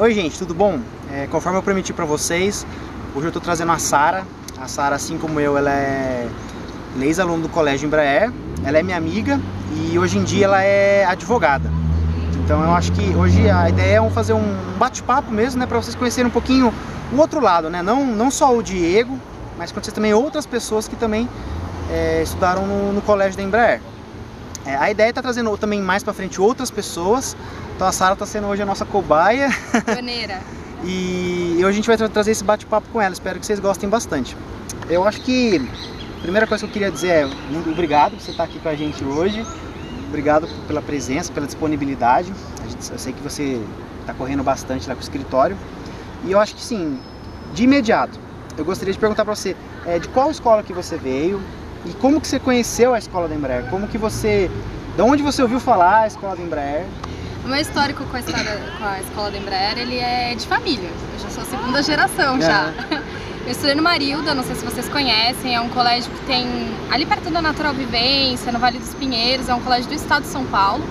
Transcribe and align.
Oi 0.00 0.14
gente, 0.14 0.38
tudo 0.38 0.54
bom? 0.54 0.80
É, 1.12 1.26
conforme 1.26 1.58
eu 1.58 1.62
prometi 1.62 1.92
para 1.92 2.06
vocês, 2.06 2.66
hoje 3.14 3.26
eu 3.26 3.28
estou 3.28 3.42
trazendo 3.42 3.70
a 3.70 3.78
Sara. 3.78 4.24
A 4.58 4.66
Sara, 4.66 4.96
assim 4.96 5.18
como 5.18 5.38
eu, 5.38 5.58
ela 5.58 5.70
é 5.70 6.26
ex-aluna 7.02 7.42
do 7.42 7.50
Colégio 7.50 7.86
Embraer, 7.86 8.32
ela 8.64 8.78
é 8.78 8.82
minha 8.82 8.96
amiga 8.96 9.38
e 9.76 9.98
hoje 9.98 10.16
em 10.16 10.24
dia 10.24 10.46
ela 10.46 10.62
é 10.62 11.04
advogada. 11.04 11.70
Então 12.42 12.64
eu 12.64 12.70
acho 12.70 12.92
que 12.92 13.14
hoje 13.14 13.50
a 13.50 13.68
ideia 13.68 13.98
é 13.98 14.10
fazer 14.10 14.32
um 14.32 14.56
bate-papo 14.78 15.30
mesmo, 15.30 15.60
né, 15.60 15.66
para 15.66 15.76
vocês 15.76 15.94
conhecerem 15.94 16.30
um 16.30 16.32
pouquinho 16.32 16.72
o 17.12 17.16
outro 17.18 17.38
lado, 17.38 17.68
né? 17.68 17.82
Não, 17.82 18.06
não 18.06 18.30
só 18.30 18.56
o 18.56 18.62
Diego, 18.62 19.18
mas 19.58 19.70
conhecer 19.70 19.92
também 19.92 20.14
outras 20.14 20.46
pessoas 20.46 20.88
que 20.88 20.96
também 20.96 21.28
é, 21.90 22.22
estudaram 22.22 22.66
no, 22.66 22.90
no 22.94 23.02
colégio 23.02 23.36
da 23.36 23.42
Embraer. 23.42 23.82
É, 24.64 24.76
a 24.76 24.90
ideia 24.90 25.08
é 25.08 25.10
estar 25.10 25.22
tá 25.22 25.28
trazendo 25.28 25.56
também 25.56 25.80
mais 25.80 26.02
para 26.02 26.12
frente 26.12 26.40
outras 26.40 26.70
pessoas. 26.70 27.36
Então 27.74 27.86
a 27.86 27.92
Sara 27.92 28.12
está 28.12 28.26
sendo 28.26 28.46
hoje 28.46 28.62
a 28.62 28.66
nossa 28.66 28.84
cobaia. 28.84 29.48
Pioneira. 29.84 30.40
e, 30.84 31.56
hoje 31.58 31.66
a 31.66 31.72
gente 31.72 31.86
vai 31.86 31.96
tra 31.96 32.08
trazer 32.08 32.32
esse 32.32 32.44
bate-papo 32.44 32.88
com 32.92 33.00
ela. 33.00 33.12
Espero 33.12 33.38
que 33.40 33.46
vocês 33.46 33.58
gostem 33.58 33.88
bastante. 33.88 34.36
Eu 34.88 35.06
acho 35.06 35.20
que 35.22 35.56
a 36.18 36.22
primeira 36.22 36.46
coisa 36.46 36.64
que 36.64 36.70
eu 36.70 36.72
queria 36.72 36.90
dizer 36.90 37.08
é 37.08 37.26
muito 37.50 37.70
obrigado 37.70 38.12
por 38.12 38.20
você 38.20 38.32
estar 38.32 38.44
aqui 38.44 38.58
com 38.58 38.68
a 38.68 38.74
gente 38.74 39.02
hoje. 39.04 39.46
Obrigado 40.08 40.48
pela 40.66 40.82
presença, 40.82 41.32
pela 41.32 41.46
disponibilidade. 41.46 42.32
eu 42.90 42.98
sei 42.98 43.12
que 43.12 43.22
você 43.22 43.62
está 44.00 44.12
correndo 44.12 44.42
bastante 44.42 44.88
lá 44.88 44.94
com 44.94 45.00
o 45.00 45.02
escritório. 45.04 45.56
E 46.24 46.32
eu 46.32 46.38
acho 46.38 46.54
que 46.54 46.62
sim, 46.62 46.98
de 47.54 47.64
imediato, 47.64 48.18
eu 48.58 48.64
gostaria 48.64 48.92
de 48.92 48.98
perguntar 48.98 49.24
para 49.24 49.34
você 49.34 49.56
é, 49.86 49.98
de 49.98 50.08
qual 50.08 50.30
escola 50.30 50.62
que 50.62 50.72
você 50.72 50.96
veio, 50.96 51.40
e 51.86 51.92
como 51.94 52.20
que 52.20 52.28
você 52.28 52.38
conheceu 52.38 52.94
a 52.94 52.98
escola 52.98 53.28
da 53.28 53.34
Embraer? 53.34 53.68
Como 53.70 53.88
que 53.88 53.96
você, 53.96 54.50
de 54.96 55.02
onde 55.02 55.22
você 55.22 55.42
ouviu 55.42 55.60
falar 55.60 56.00
a 56.00 56.06
escola 56.06 56.36
da 56.36 56.42
Embraer? 56.42 56.86
O 57.44 57.48
meu 57.48 57.58
histórico 57.58 58.04
com 58.04 58.16
a, 58.16 58.20
história, 58.20 58.60
com 58.78 58.84
a 58.84 59.00
escola 59.00 59.30
da 59.30 59.38
Embraer, 59.38 59.78
ele 59.78 59.98
é 59.98 60.34
de 60.34 60.46
família. 60.46 60.90
Eu 61.14 61.18
já 61.18 61.30
sou 61.30 61.42
a 61.42 61.46
segunda 61.46 61.82
geração 61.82 62.36
é. 62.36 62.40
já. 62.40 62.72
Eu 63.46 63.52
estudei 63.52 63.74
no 63.74 63.82
Marilda, 63.82 64.34
não 64.34 64.44
sei 64.44 64.54
se 64.54 64.64
vocês 64.64 64.88
conhecem, 64.88 65.56
é 65.56 65.60
um 65.60 65.70
colégio 65.70 66.12
que 66.12 66.26
tem 66.26 66.46
ali 66.90 67.06
perto 67.06 67.30
da 67.30 67.40
Natural 67.40 67.72
Vivência, 67.72 68.52
no 68.52 68.58
Vale 68.58 68.78
dos 68.78 68.94
Pinheiros, 68.94 69.48
é 69.48 69.54
um 69.54 69.60
colégio 69.60 69.88
do 69.88 69.94
estado 69.94 70.22
de 70.22 70.28
São 70.28 70.44
Paulo. 70.44 70.84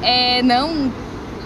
É, 0.00 0.42
não 0.42 0.92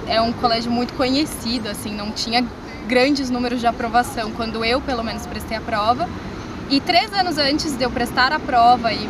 é 0.06 0.20
um 0.20 0.32
colégio 0.32 0.70
muito 0.70 0.92
conhecido, 0.92 1.68
assim, 1.68 1.92
não 1.92 2.12
tinha 2.12 2.44
grandes 2.86 3.30
números 3.30 3.60
de 3.60 3.66
aprovação 3.66 4.30
quando 4.32 4.64
eu, 4.64 4.80
pelo 4.80 5.02
menos, 5.02 5.26
prestei 5.26 5.56
a 5.56 5.60
prova. 5.60 6.08
E 6.68 6.80
três 6.80 7.12
anos 7.12 7.38
antes 7.38 7.76
de 7.76 7.84
eu 7.84 7.90
prestar 7.90 8.32
a 8.32 8.40
prova 8.40 8.92
e 8.92 9.08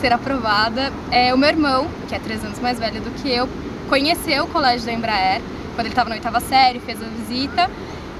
ser 0.00 0.12
aprovada, 0.12 0.92
é, 1.10 1.34
o 1.34 1.38
meu 1.38 1.48
irmão, 1.48 1.86
que 2.08 2.14
é 2.14 2.18
três 2.18 2.44
anos 2.44 2.58
mais 2.60 2.78
velho 2.78 3.00
do 3.00 3.10
que 3.10 3.30
eu, 3.30 3.48
conheceu 3.88 4.44
o 4.44 4.46
colégio 4.48 4.86
da 4.86 4.92
Embraer 4.92 5.42
quando 5.74 5.86
ele 5.86 5.92
estava 5.92 6.08
na 6.08 6.14
oitava 6.14 6.40
série, 6.40 6.78
fez 6.78 7.02
a 7.02 7.06
visita 7.06 7.70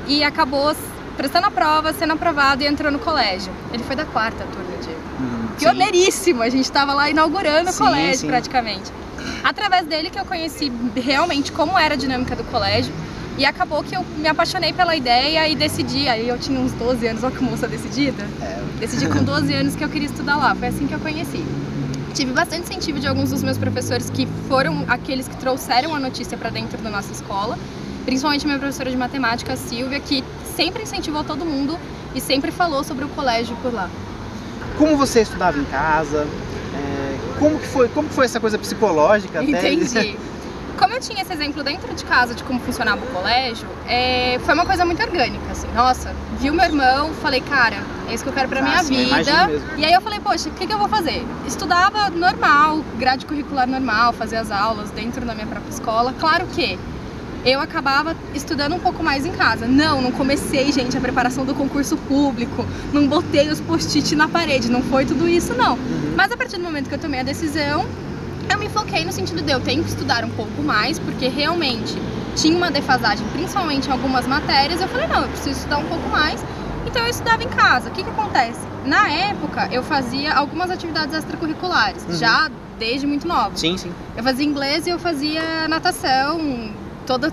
e 0.06 0.22
acabou 0.22 0.74
prestando 1.16 1.46
a 1.46 1.50
prova, 1.50 1.92
sendo 1.92 2.12
aprovado 2.12 2.62
e 2.62 2.66
entrou 2.66 2.90
no 2.90 2.98
colégio. 2.98 3.52
Ele 3.72 3.82
foi 3.84 3.96
da 3.96 4.04
quarta 4.04 4.44
turma, 4.44 4.76
Diego. 4.82 5.00
Uhum, 5.20 5.48
Pioneiríssimo, 5.58 6.42
a 6.42 6.48
gente 6.48 6.64
estava 6.64 6.92
lá 6.92 7.08
inaugurando 7.08 7.70
sim, 7.70 7.82
o 7.82 7.86
colégio 7.86 8.18
sim. 8.18 8.26
praticamente. 8.26 8.92
Através 9.42 9.86
dele 9.86 10.10
que 10.10 10.18
eu 10.18 10.24
conheci 10.24 10.70
realmente 10.96 11.52
como 11.52 11.78
era 11.78 11.94
a 11.94 11.96
dinâmica 11.96 12.34
do 12.34 12.44
colégio 12.44 12.92
e 13.36 13.44
acabou 13.44 13.82
que 13.82 13.96
eu 13.96 14.04
me 14.16 14.28
apaixonei 14.28 14.72
pela 14.72 14.94
ideia 14.94 15.48
e 15.48 15.54
decidi. 15.54 16.08
Aí 16.08 16.28
eu 16.28 16.38
tinha 16.38 16.58
uns 16.58 16.72
12 16.72 17.06
anos, 17.06 17.22
olha 17.24 17.34
que 17.34 17.42
moça 17.42 17.66
decidida. 17.66 18.24
É. 18.40 18.62
Decidi 18.78 19.08
com 19.08 19.22
12 19.22 19.52
anos 19.52 19.76
que 19.76 19.84
eu 19.84 19.88
queria 19.88 20.06
estudar 20.06 20.36
lá. 20.36 20.54
Foi 20.54 20.68
assim 20.68 20.86
que 20.86 20.94
eu 20.94 21.00
conheci. 21.00 21.44
Tive 22.12 22.32
bastante 22.32 22.62
incentivo 22.62 23.00
de 23.00 23.08
alguns 23.08 23.30
dos 23.30 23.42
meus 23.42 23.58
professores 23.58 24.08
que 24.08 24.26
foram 24.48 24.84
aqueles 24.86 25.26
que 25.26 25.36
trouxeram 25.36 25.94
a 25.94 25.98
notícia 25.98 26.38
para 26.38 26.48
dentro 26.48 26.80
da 26.80 26.90
nossa 26.90 27.12
escola. 27.12 27.58
Principalmente 28.04 28.46
minha 28.46 28.58
professora 28.58 28.90
de 28.90 28.96
matemática, 28.96 29.56
Silvia, 29.56 29.98
que 29.98 30.22
sempre 30.56 30.84
incentivou 30.84 31.24
todo 31.24 31.44
mundo 31.44 31.76
e 32.14 32.20
sempre 32.20 32.52
falou 32.52 32.84
sobre 32.84 33.04
o 33.04 33.08
colégio 33.08 33.56
por 33.62 33.72
lá. 33.72 33.90
Como 34.78 34.96
você 34.96 35.22
estudava 35.22 35.58
em 35.58 35.64
casa? 35.64 36.26
É, 36.74 37.38
como 37.38 37.58
que 37.58 37.66
foi? 37.66 37.88
Como 37.88 38.08
que 38.08 38.14
foi 38.14 38.26
essa 38.26 38.38
coisa 38.38 38.58
psicológica? 38.58 39.42
Entendi. 39.42 40.16
como 40.74 40.94
eu 40.94 41.00
tinha 41.00 41.22
esse 41.22 41.32
exemplo 41.32 41.62
dentro 41.62 41.92
de 41.94 42.04
casa 42.04 42.34
de 42.34 42.42
como 42.42 42.60
funcionava 42.60 43.04
o 43.04 43.08
colégio, 43.08 43.66
é, 43.86 44.38
foi 44.44 44.54
uma 44.54 44.66
coisa 44.66 44.84
muito 44.84 45.02
orgânica, 45.02 45.50
assim. 45.50 45.68
Nossa, 45.74 46.14
vi 46.38 46.50
o 46.50 46.54
meu 46.54 46.64
irmão, 46.64 47.12
falei, 47.14 47.40
cara, 47.40 47.76
é 48.08 48.14
isso 48.14 48.22
que 48.22 48.30
eu 48.30 48.34
quero 48.34 48.48
pra 48.48 48.62
minha 48.62 48.82
vida. 48.82 49.50
E 49.76 49.84
aí 49.84 49.92
eu 49.92 50.00
falei, 50.00 50.20
poxa, 50.20 50.48
o 50.48 50.52
que, 50.52 50.66
que 50.66 50.72
eu 50.72 50.78
vou 50.78 50.88
fazer? 50.88 51.24
Estudava 51.46 52.10
normal, 52.10 52.84
grade 52.98 53.26
curricular 53.26 53.66
normal, 53.66 54.12
fazia 54.12 54.40
as 54.40 54.50
aulas 54.50 54.90
dentro 54.90 55.24
da 55.24 55.34
minha 55.34 55.46
própria 55.46 55.70
escola. 55.70 56.14
Claro 56.18 56.46
que 56.46 56.78
eu 57.44 57.60
acabava 57.60 58.16
estudando 58.34 58.74
um 58.74 58.78
pouco 58.80 59.02
mais 59.02 59.26
em 59.26 59.32
casa. 59.32 59.66
Não, 59.66 60.00
não 60.00 60.10
comecei, 60.10 60.72
gente, 60.72 60.96
a 60.96 61.00
preparação 61.00 61.44
do 61.44 61.54
concurso 61.54 61.96
público, 61.96 62.64
não 62.92 63.06
botei 63.06 63.48
os 63.50 63.60
post-it 63.60 64.16
na 64.16 64.26
parede, 64.26 64.70
não 64.70 64.82
foi 64.82 65.04
tudo 65.04 65.28
isso, 65.28 65.52
não. 65.52 65.74
Uhum. 65.74 66.14
Mas 66.16 66.32
a 66.32 66.36
partir 66.36 66.56
do 66.56 66.62
momento 66.62 66.88
que 66.88 66.94
eu 66.94 66.98
tomei 66.98 67.20
a 67.20 67.22
decisão, 67.22 67.86
eu 68.48 68.58
me 68.58 68.68
foquei 68.68 69.04
no 69.04 69.12
sentido 69.12 69.42
de 69.42 69.50
eu 69.50 69.60
tenho 69.60 69.82
que 69.82 69.90
estudar 69.90 70.24
um 70.24 70.30
pouco 70.30 70.62
mais, 70.62 70.98
porque 70.98 71.28
realmente 71.28 71.94
tinha 72.36 72.56
uma 72.56 72.70
defasagem, 72.70 73.26
principalmente 73.28 73.88
em 73.88 73.92
algumas 73.92 74.26
matérias. 74.26 74.80
Eu 74.80 74.88
falei, 74.88 75.06
não, 75.06 75.22
eu 75.22 75.28
preciso 75.28 75.58
estudar 75.58 75.78
um 75.78 75.86
pouco 75.86 76.08
mais. 76.08 76.44
Então 76.86 77.02
eu 77.02 77.08
estudava 77.08 77.42
em 77.42 77.48
casa. 77.48 77.88
O 77.88 77.92
que, 77.92 78.02
que 78.02 78.10
acontece? 78.10 78.60
Na 78.84 79.08
época, 79.08 79.68
eu 79.72 79.82
fazia 79.82 80.34
algumas 80.34 80.70
atividades 80.70 81.14
extracurriculares, 81.14 82.04
uhum. 82.04 82.16
já 82.16 82.50
desde 82.78 83.06
muito 83.06 83.26
nova. 83.26 83.56
Sim, 83.56 83.76
sim. 83.78 83.92
Eu 84.16 84.22
fazia 84.22 84.44
inglês 84.44 84.86
e 84.86 84.90
eu 84.90 84.98
fazia 84.98 85.66
natação 85.68 86.72
toda 87.06 87.32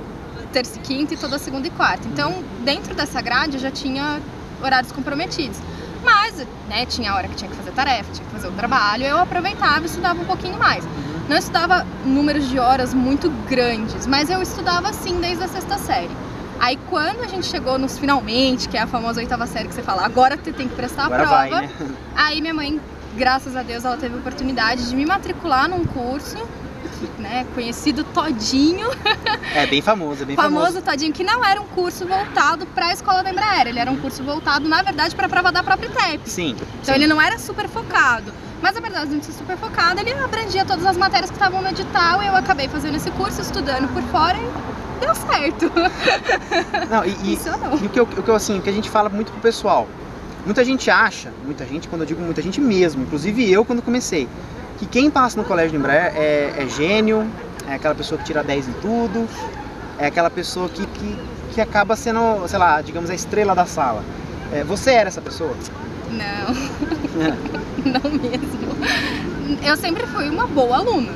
terça 0.54 0.78
e 0.78 0.82
quinta 0.82 1.14
e 1.14 1.18
toda 1.18 1.38
segunda 1.38 1.68
e 1.68 1.72
quarta. 1.72 2.08
Então, 2.08 2.32
uhum. 2.32 2.44
dentro 2.64 2.94
dessa 2.96 3.22
grade, 3.22 3.56
eu 3.56 3.60
já 3.60 3.72
tinha 3.72 4.22
horários 4.64 4.92
comprometidos. 4.92 5.58
Mas, 6.04 6.36
né, 6.68 6.86
tinha 6.86 7.12
a 7.12 7.16
hora 7.16 7.28
que 7.28 7.36
tinha 7.36 7.50
que 7.50 7.56
fazer 7.56 7.72
tarefa, 7.72 8.12
tinha 8.12 8.26
que 8.26 8.34
fazer 8.34 8.48
o 8.48 8.52
trabalho, 8.52 9.04
eu 9.04 9.18
aproveitava 9.18 9.82
e 9.82 9.86
estudava 9.86 10.20
um 10.20 10.26
pouquinho 10.26 10.58
mais. 10.58 10.84
Não 11.32 11.38
estudava 11.38 11.88
números 12.06 12.50
de 12.50 12.60
horas 12.60 12.94
muito 12.94 13.30
grandes, 13.50 14.06
mas 14.06 14.30
eu 14.30 14.42
estudava 14.42 14.90
assim 14.90 15.18
desde 15.22 15.42
a 15.46 15.48
sexta 15.48 15.78
série. 15.78 16.12
Aí 16.60 16.78
quando 16.90 17.24
a 17.24 17.28
gente 17.28 17.46
chegou 17.46 17.80
nos 17.80 17.98
finalmente, 17.98 18.68
que 18.68 18.76
é 18.76 18.82
a 18.82 18.86
famosa 18.86 19.22
oitava 19.22 19.48
série 19.48 19.70
que 19.70 19.74
você 19.74 19.82
fala, 19.82 20.04
agora 20.04 20.36
você 20.36 20.52
tem 20.52 20.68
que 20.68 20.76
prestar 20.76 21.06
agora 21.06 21.24
a 21.24 21.28
prova. 21.28 21.50
Vai, 21.50 21.68
né? 21.68 21.96
Aí 22.18 22.42
minha 22.42 22.54
mãe, 22.54 22.82
graças 23.16 23.56
a 23.56 23.64
Deus, 23.64 23.86
ela 23.86 23.96
teve 23.96 24.14
a 24.14 24.18
oportunidade 24.18 24.90
de 24.90 24.94
me 24.94 25.06
matricular 25.06 25.70
num 25.70 25.86
curso 25.86 26.38
né, 27.18 27.46
conhecido 27.54 28.04
Todinho. 28.04 28.88
É 29.54 29.68
bem 29.68 29.82
famoso, 29.82 30.26
bem 30.26 30.36
famoso. 30.36 30.66
Famoso 30.66 30.82
Todinho, 30.82 31.12
que 31.12 31.24
não 31.26 31.44
era 31.44 31.60
um 31.60 31.66
curso 31.68 32.08
voltado 32.08 32.66
para 32.68 32.88
a 32.88 32.94
escola 32.94 33.22
da 33.22 33.32
Embraer, 33.32 33.68
ele 33.68 33.80
era 33.80 33.92
um 33.92 33.98
curso 33.98 34.24
voltado, 34.24 34.68
na 34.68 34.82
verdade, 34.82 35.14
para 35.14 35.26
a 35.26 35.30
prova 35.30 35.52
da 35.52 35.62
própria 35.62 35.88
ITEP. 35.88 36.30
Sim. 36.30 36.52
Então 36.52 36.68
sim. 36.84 36.94
ele 36.94 37.06
não 37.06 37.22
era 37.22 37.38
super 37.38 37.68
focado. 37.68 38.32
Mas 38.62 38.78
apesar 38.78 39.06
de 39.06 39.16
não 39.16 39.24
ser 39.24 39.34
super 39.34 39.58
focado, 39.58 40.00
ele 40.00 40.14
abrangia 40.14 40.64
todas 40.64 40.86
as 40.86 40.96
matérias 40.96 41.30
que 41.30 41.36
estavam 41.36 41.62
no 41.62 41.70
edital 41.70 42.22
e 42.22 42.28
eu 42.28 42.36
acabei 42.36 42.68
fazendo 42.68 42.96
esse 42.96 43.10
curso, 43.12 43.42
estudando 43.42 43.92
por 43.92 44.04
fora 44.04 44.38
e 44.38 45.02
deu 45.02 45.16
certo. 45.16 45.72
Não, 46.90 47.04
e, 47.04 47.10
e, 47.24 47.34
e 47.34 47.86
o, 47.86 47.90
que 47.90 48.00
eu, 48.00 48.04
o 48.04 48.24
que 48.24 48.30
eu, 48.30 48.36
assim, 48.36 48.60
o 48.60 48.62
que 48.62 48.70
a 48.70 48.74
gente 48.74 48.90
fala 48.90 49.10
muito 49.10 49.32
pro 49.32 49.42
pessoal, 49.42 49.88
muita 50.46 50.64
gente 50.64 50.90
acha, 50.92 51.34
muita 51.44 51.66
gente, 51.66 51.88
quando 51.88 52.02
eu 52.04 52.08
digo 52.08 52.22
muita 52.22 52.42
gente 52.42 52.62
mesmo, 52.62 53.02
inclusive 53.02 53.52
eu 53.52 53.66
quando 53.66 53.82
comecei, 53.82 54.30
que 54.82 54.88
quem 54.88 55.12
passa 55.12 55.40
no 55.40 55.46
colégio 55.46 55.72
de 55.72 55.78
Embraer 55.78 56.12
é, 56.16 56.56
é 56.58 56.68
gênio, 56.68 57.30
é 57.68 57.76
aquela 57.76 57.94
pessoa 57.94 58.18
que 58.18 58.26
tira 58.26 58.44
10 58.44 58.68
em 58.68 58.74
tudo, 58.74 59.30
é 60.00 60.08
aquela 60.08 60.30
pessoa 60.32 60.68
que, 60.68 60.84
que, 60.88 61.18
que 61.54 61.62
acaba 61.62 61.96
sendo, 61.96 62.48
sei 62.48 62.58
lá, 62.58 62.82
digamos, 62.82 63.12
a 63.12 63.14
estrela 63.14 63.54
da 63.54 63.68
sala. 63.68 64.04
É, 64.52 64.64
você 64.64 64.92
era 64.92 65.08
essa 65.08 65.22
pessoa? 65.22 65.56
Não, 66.10 66.24
é. 66.26 67.38
não 67.86 68.12
mesmo. 68.12 69.62
Eu 69.64 69.78
sempre 69.78 70.08
fui 70.08 70.28
uma 70.28 70.48
boa 70.48 70.78
aluna. 70.78 71.14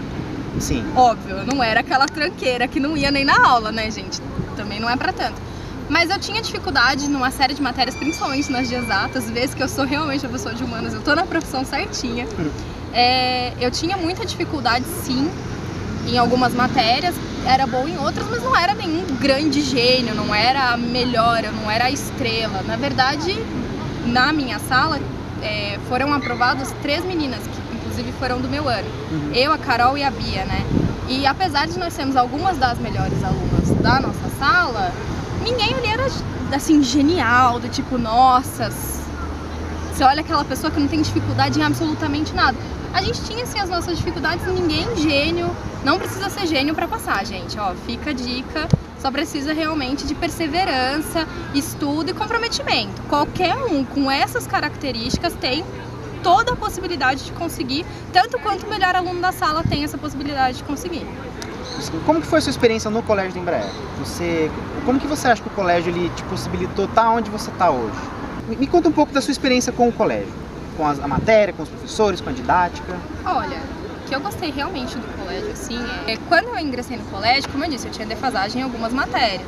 Sim. 0.59 0.85
Óbvio, 0.95 1.37
eu 1.37 1.45
não 1.47 1.63
era 1.63 1.79
aquela 1.79 2.05
tranqueira 2.05 2.67
que 2.67 2.79
não 2.79 2.95
ia 2.95 3.09
nem 3.09 3.25
na 3.25 3.47
aula, 3.47 3.71
né, 3.71 3.89
gente? 3.89 4.21
Também 4.55 4.79
não 4.79 4.87
é 4.87 4.95
para 4.95 5.11
tanto. 5.11 5.41
Mas 5.89 6.11
eu 6.11 6.19
tinha 6.19 6.39
dificuldade 6.39 7.09
numa 7.09 7.31
série 7.31 7.55
de 7.55 7.61
matérias, 7.63 7.95
principalmente 7.95 8.51
nas 8.51 8.69
de 8.69 8.75
exatas, 8.75 9.27
vezes 9.29 9.55
que 9.55 9.63
eu 9.63 9.67
sou 9.67 9.85
realmente 9.85 10.23
a 10.23 10.29
pessoa 10.29 10.53
de 10.53 10.63
humanas, 10.63 10.93
eu 10.93 11.01
tô 11.01 11.15
na 11.15 11.25
profissão 11.25 11.65
certinha. 11.65 12.27
Hum. 12.39 12.49
É, 12.95 13.51
eu 13.59 13.69
tinha 13.69 13.97
muita 13.97 14.25
dificuldade, 14.25 14.85
sim, 15.03 15.29
em 16.07 16.17
algumas 16.17 16.53
matérias, 16.53 17.13
era 17.45 17.67
bom 17.67 17.85
em 17.85 17.97
outras, 17.97 18.25
mas 18.29 18.41
não 18.41 18.55
era 18.55 18.73
nenhum 18.73 19.05
grande 19.17 19.61
gênio, 19.61 20.15
não 20.15 20.33
era 20.33 20.71
a 20.71 20.77
melhor, 20.77 21.43
eu 21.43 21.51
não 21.51 21.69
era 21.69 21.85
a 21.85 21.91
estrela. 21.91 22.63
Na 22.63 22.77
verdade, 22.77 23.37
na 24.05 24.31
minha 24.31 24.59
sala, 24.59 24.97
é, 25.43 25.77
foram 25.89 26.13
aprovadas 26.13 26.73
três 26.81 27.03
meninas, 27.03 27.41
que 27.41 27.75
inclusive 27.75 28.13
foram 28.13 28.39
do 28.39 28.47
meu 28.47 28.69
ano. 28.69 28.87
Uhum. 29.11 29.31
Eu, 29.33 29.51
a 29.51 29.57
Carol 29.57 29.97
e 29.97 30.03
a 30.03 30.09
Bia, 30.09 30.45
né? 30.45 30.65
E 31.09 31.27
apesar 31.27 31.67
de 31.67 31.77
nós 31.77 31.93
sermos 31.93 32.15
algumas 32.15 32.57
das 32.57 32.79
melhores 32.79 33.21
alunas 33.21 33.69
da 33.81 33.99
nossa 33.99 34.29
sala, 34.39 34.93
ninguém 35.43 35.73
ali 35.73 35.87
era 35.87 36.07
assim 36.55 36.81
genial, 36.81 37.59
do 37.59 37.67
tipo, 37.67 37.97
nossa, 37.97 38.71
você 39.91 40.03
olha 40.03 40.21
aquela 40.21 40.45
pessoa 40.45 40.71
que 40.71 40.79
não 40.79 40.87
tem 40.87 41.01
dificuldade 41.01 41.59
em 41.59 41.63
absolutamente 41.63 42.33
nada. 42.33 42.57
A 42.95 43.01
gente 43.01 43.21
tinha 43.25 43.43
assim 43.43 43.59
as 43.59 43.69
nossas 43.69 43.97
dificuldades, 43.97 44.47
ninguém 44.47 44.95
gênio, 44.95 45.53
não 45.83 45.99
precisa 45.99 46.29
ser 46.29 46.47
gênio 46.47 46.73
para 46.73 46.87
passar, 46.87 47.25
gente. 47.25 47.59
Ó, 47.59 47.73
fica 47.85 48.11
a 48.11 48.13
dica. 48.13 48.69
Só 49.01 49.11
precisa 49.11 49.51
realmente 49.51 50.07
de 50.07 50.15
perseverança, 50.15 51.27
estudo 51.53 52.11
e 52.11 52.13
comprometimento. 52.13 53.01
Qualquer 53.09 53.53
um 53.57 53.83
com 53.83 54.09
essas 54.09 54.47
características 54.47 55.33
tem 55.33 55.65
toda 56.23 56.53
a 56.53 56.55
possibilidade 56.55 57.25
de 57.25 57.33
conseguir, 57.33 57.85
tanto 58.13 58.39
quanto 58.39 58.65
o 58.65 58.69
melhor 58.69 58.95
aluno 58.95 59.19
da 59.19 59.33
sala 59.33 59.61
tem 59.61 59.83
essa 59.83 59.97
possibilidade 59.97 60.59
de 60.59 60.63
conseguir. 60.63 61.05
Como 62.05 62.21
que 62.21 62.27
foi 62.27 62.39
a 62.39 62.41
sua 62.41 62.51
experiência 62.51 62.89
no 62.89 63.03
colégio 63.03 63.33
do 63.33 63.39
Embraer? 63.39 63.69
Você, 63.99 64.49
como 64.85 65.01
que 65.01 65.05
você 65.05 65.27
acha 65.27 65.41
que 65.41 65.49
o 65.49 65.51
colégio 65.51 65.91
ele 65.91 66.09
te 66.15 66.23
possibilitou 66.23 66.85
estar 66.85 67.09
onde 67.09 67.29
você 67.29 67.51
está 67.51 67.69
hoje? 67.69 67.99
Me 68.57 68.65
conta 68.65 68.87
um 68.87 68.93
pouco 68.93 69.11
da 69.11 69.21
sua 69.21 69.33
experiência 69.33 69.73
com 69.73 69.89
o 69.89 69.91
colégio, 69.91 70.31
com 70.75 70.85
a 70.85 71.07
matéria, 71.07 71.53
com 71.53 71.63
os 71.63 71.69
professores, 71.69 72.21
com 72.21 72.29
a 72.29 72.33
didática. 72.33 72.97
Olha, 73.25 73.57
o 74.03 74.07
que 74.07 74.15
eu 74.15 74.19
gostei 74.19 74.51
realmente 74.51 74.97
do 74.97 75.07
colégio, 75.19 75.51
assim, 75.51 75.79
é 76.07 76.17
quando 76.29 76.49
eu 76.49 76.59
ingressei 76.59 76.97
no 76.97 77.05
colégio, 77.05 77.49
como 77.49 77.63
eu 77.65 77.69
disse, 77.69 77.87
eu 77.87 77.91
tinha 77.91 78.07
defasagem 78.07 78.61
em 78.61 78.63
algumas 78.63 78.93
matérias. 78.93 79.47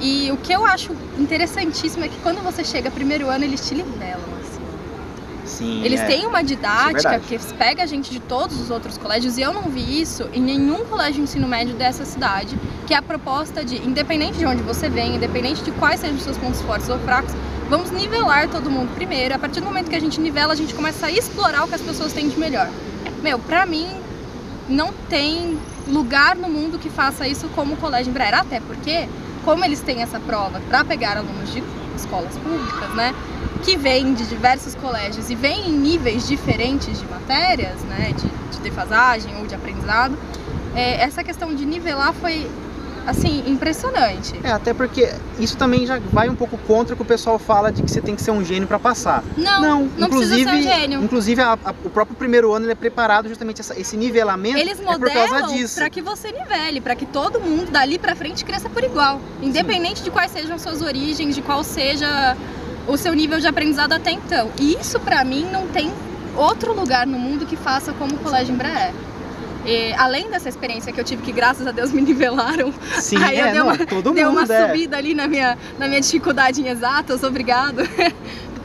E 0.00 0.30
o 0.30 0.36
que 0.36 0.52
eu 0.52 0.64
acho 0.64 0.92
interessantíssimo 1.18 2.04
é 2.04 2.08
que 2.08 2.18
quando 2.20 2.42
você 2.42 2.62
chega 2.64 2.90
primeiro 2.90 3.28
ano, 3.28 3.44
eles 3.44 3.66
te 3.66 3.74
nivelam. 3.74 4.38
Sim, 5.48 5.82
Eles 5.82 6.00
é. 6.00 6.04
têm 6.04 6.26
uma 6.26 6.40
é 6.40 6.42
didática 6.42 7.10
verdade. 7.10 7.26
que 7.26 7.54
pega 7.54 7.82
a 7.82 7.86
gente 7.86 8.10
de 8.10 8.20
todos 8.20 8.60
os 8.60 8.70
outros 8.70 8.98
colégios 8.98 9.38
e 9.38 9.42
eu 9.42 9.52
não 9.52 9.62
vi 9.62 10.00
isso 10.00 10.28
em 10.32 10.40
nenhum 10.40 10.84
colégio 10.84 11.14
de 11.14 11.20
ensino 11.22 11.48
médio 11.48 11.74
dessa 11.74 12.04
cidade, 12.04 12.56
que 12.86 12.94
é 12.94 12.96
a 12.96 13.02
proposta 13.02 13.64
de, 13.64 13.76
independente 13.76 14.38
de 14.38 14.46
onde 14.46 14.62
você 14.62 14.88
vem, 14.88 15.16
independente 15.16 15.62
de 15.62 15.72
quais 15.72 16.00
sejam 16.00 16.16
os 16.16 16.22
seus 16.22 16.36
pontos 16.36 16.60
fortes 16.62 16.88
ou 16.88 16.98
fracos, 17.00 17.32
vamos 17.68 17.90
nivelar 17.90 18.48
todo 18.48 18.70
mundo 18.70 18.94
primeiro. 18.94 19.34
A 19.34 19.38
partir 19.38 19.60
do 19.60 19.66
momento 19.66 19.88
que 19.90 19.96
a 19.96 20.00
gente 20.00 20.20
nivela, 20.20 20.52
a 20.52 20.56
gente 20.56 20.74
começa 20.74 21.06
a 21.06 21.10
explorar 21.10 21.64
o 21.64 21.68
que 21.68 21.74
as 21.74 21.82
pessoas 21.82 22.12
têm 22.12 22.28
de 22.28 22.38
melhor. 22.38 22.68
Meu, 23.22 23.38
pra 23.38 23.66
mim, 23.66 23.88
não 24.68 24.92
tem 25.08 25.58
lugar 25.86 26.36
no 26.36 26.48
mundo 26.48 26.78
que 26.78 26.90
faça 26.90 27.26
isso 27.26 27.48
como 27.54 27.74
o 27.74 27.76
Colégio 27.76 28.10
Embraer, 28.10 28.34
até 28.34 28.60
porque, 28.60 29.08
como 29.44 29.64
eles 29.64 29.80
têm 29.80 30.02
essa 30.02 30.20
prova 30.20 30.60
para 30.68 30.84
pegar 30.84 31.16
alunos 31.16 31.52
de 31.52 31.62
escolas 31.96 32.36
públicas, 32.36 32.94
né, 32.94 33.14
que 33.64 33.76
vêm 33.76 34.14
de 34.14 34.26
diversos 34.26 34.74
colégios 34.74 35.30
e 35.30 35.34
vêm 35.34 35.68
em 35.70 35.72
níveis 35.72 36.28
diferentes 36.28 36.98
de 36.98 37.06
matérias, 37.06 37.82
né, 37.84 38.12
de, 38.16 38.28
de 38.56 38.60
defasagem 38.60 39.36
ou 39.38 39.46
de 39.46 39.54
aprendizado, 39.54 40.16
é, 40.74 41.00
essa 41.02 41.24
questão 41.24 41.54
de 41.54 41.64
nivelar 41.64 42.12
foi, 42.12 42.48
assim, 43.08 43.42
impressionante. 43.46 44.34
É, 44.44 44.50
até 44.52 44.74
porque 44.74 45.10
isso 45.38 45.56
também 45.56 45.86
já 45.86 45.98
vai 46.12 46.28
um 46.28 46.34
pouco 46.34 46.58
contra 46.58 46.94
o 46.94 46.96
que 46.96 47.02
o 47.02 47.06
pessoal 47.06 47.38
fala 47.38 47.72
de 47.72 47.82
que 47.82 47.90
você 47.90 48.00
tem 48.00 48.14
que 48.14 48.22
ser 48.22 48.30
um 48.30 48.44
gênio 48.44 48.68
para 48.68 48.78
passar. 48.78 49.24
Não, 49.36 49.60
não, 49.60 49.82
inclusive, 49.98 50.44
precisa 50.44 50.50
ser 50.50 50.56
um 50.56 50.62
gênio. 50.80 51.02
Inclusive, 51.02 51.40
a- 51.40 51.58
a- 51.64 51.74
o 51.84 51.90
próprio 51.90 52.16
primeiro 52.16 52.52
ano 52.52 52.66
ele 52.66 52.72
é 52.72 52.76
preparado 52.76 53.28
justamente 53.28 53.60
essa- 53.60 53.78
esse 53.78 53.96
nivelamento 53.96 54.58
Eles 54.58 54.78
é 54.80 54.82
por 54.84 55.10
causa 55.10 55.32
modelam 55.34 55.54
disso. 55.54 55.76
para 55.76 55.88
que 55.90 56.02
você 56.02 56.30
nivele, 56.32 56.80
para 56.80 56.94
que 56.94 57.06
todo 57.06 57.40
mundo 57.40 57.70
dali 57.70 57.98
para 57.98 58.14
frente 58.14 58.44
cresça 58.44 58.68
por 58.68 58.84
igual, 58.84 59.20
independente 59.42 60.02
de 60.02 60.10
quais 60.10 60.30
sejam 60.30 60.58
suas 60.58 60.82
origens, 60.82 61.34
de 61.34 61.40
qual 61.42 61.64
seja 61.64 62.36
o 62.86 62.96
seu 62.96 63.12
nível 63.14 63.38
de 63.40 63.46
aprendizado 63.46 63.92
até 63.92 64.10
então. 64.12 64.50
E 64.58 64.76
isso 64.80 65.00
para 65.00 65.24
mim 65.24 65.46
não 65.50 65.66
tem 65.66 65.90
outro 66.36 66.72
lugar 66.74 67.06
no 67.06 67.18
mundo 67.18 67.46
que 67.46 67.56
faça 67.56 67.92
como 67.94 68.14
o 68.14 68.18
Colégio 68.18 68.54
Embraer. 68.54 68.92
E, 69.68 69.92
além 69.98 70.30
dessa 70.30 70.48
experiência 70.48 70.90
que 70.90 70.98
eu 70.98 71.04
tive, 71.04 71.22
que 71.22 71.30
graças 71.30 71.66
a 71.66 71.70
Deus 71.70 71.92
me 71.92 72.00
nivelaram, 72.00 72.72
Sim, 72.98 73.22
aí 73.22 73.38
eu 73.38 73.46
é, 73.46 73.50
dei 73.50 73.60
não, 73.60 73.66
uma, 73.66 73.76
todo 73.76 74.14
deu 74.14 74.30
mundo 74.30 74.42
uma 74.42 74.54
é. 74.54 74.66
subida 74.66 74.96
ali 74.96 75.12
na 75.14 75.28
minha, 75.28 75.58
na 75.78 75.86
minha 75.86 76.00
dificuldade 76.00 76.62
em 76.62 76.68
exatas, 76.68 77.22
obrigado. 77.22 77.82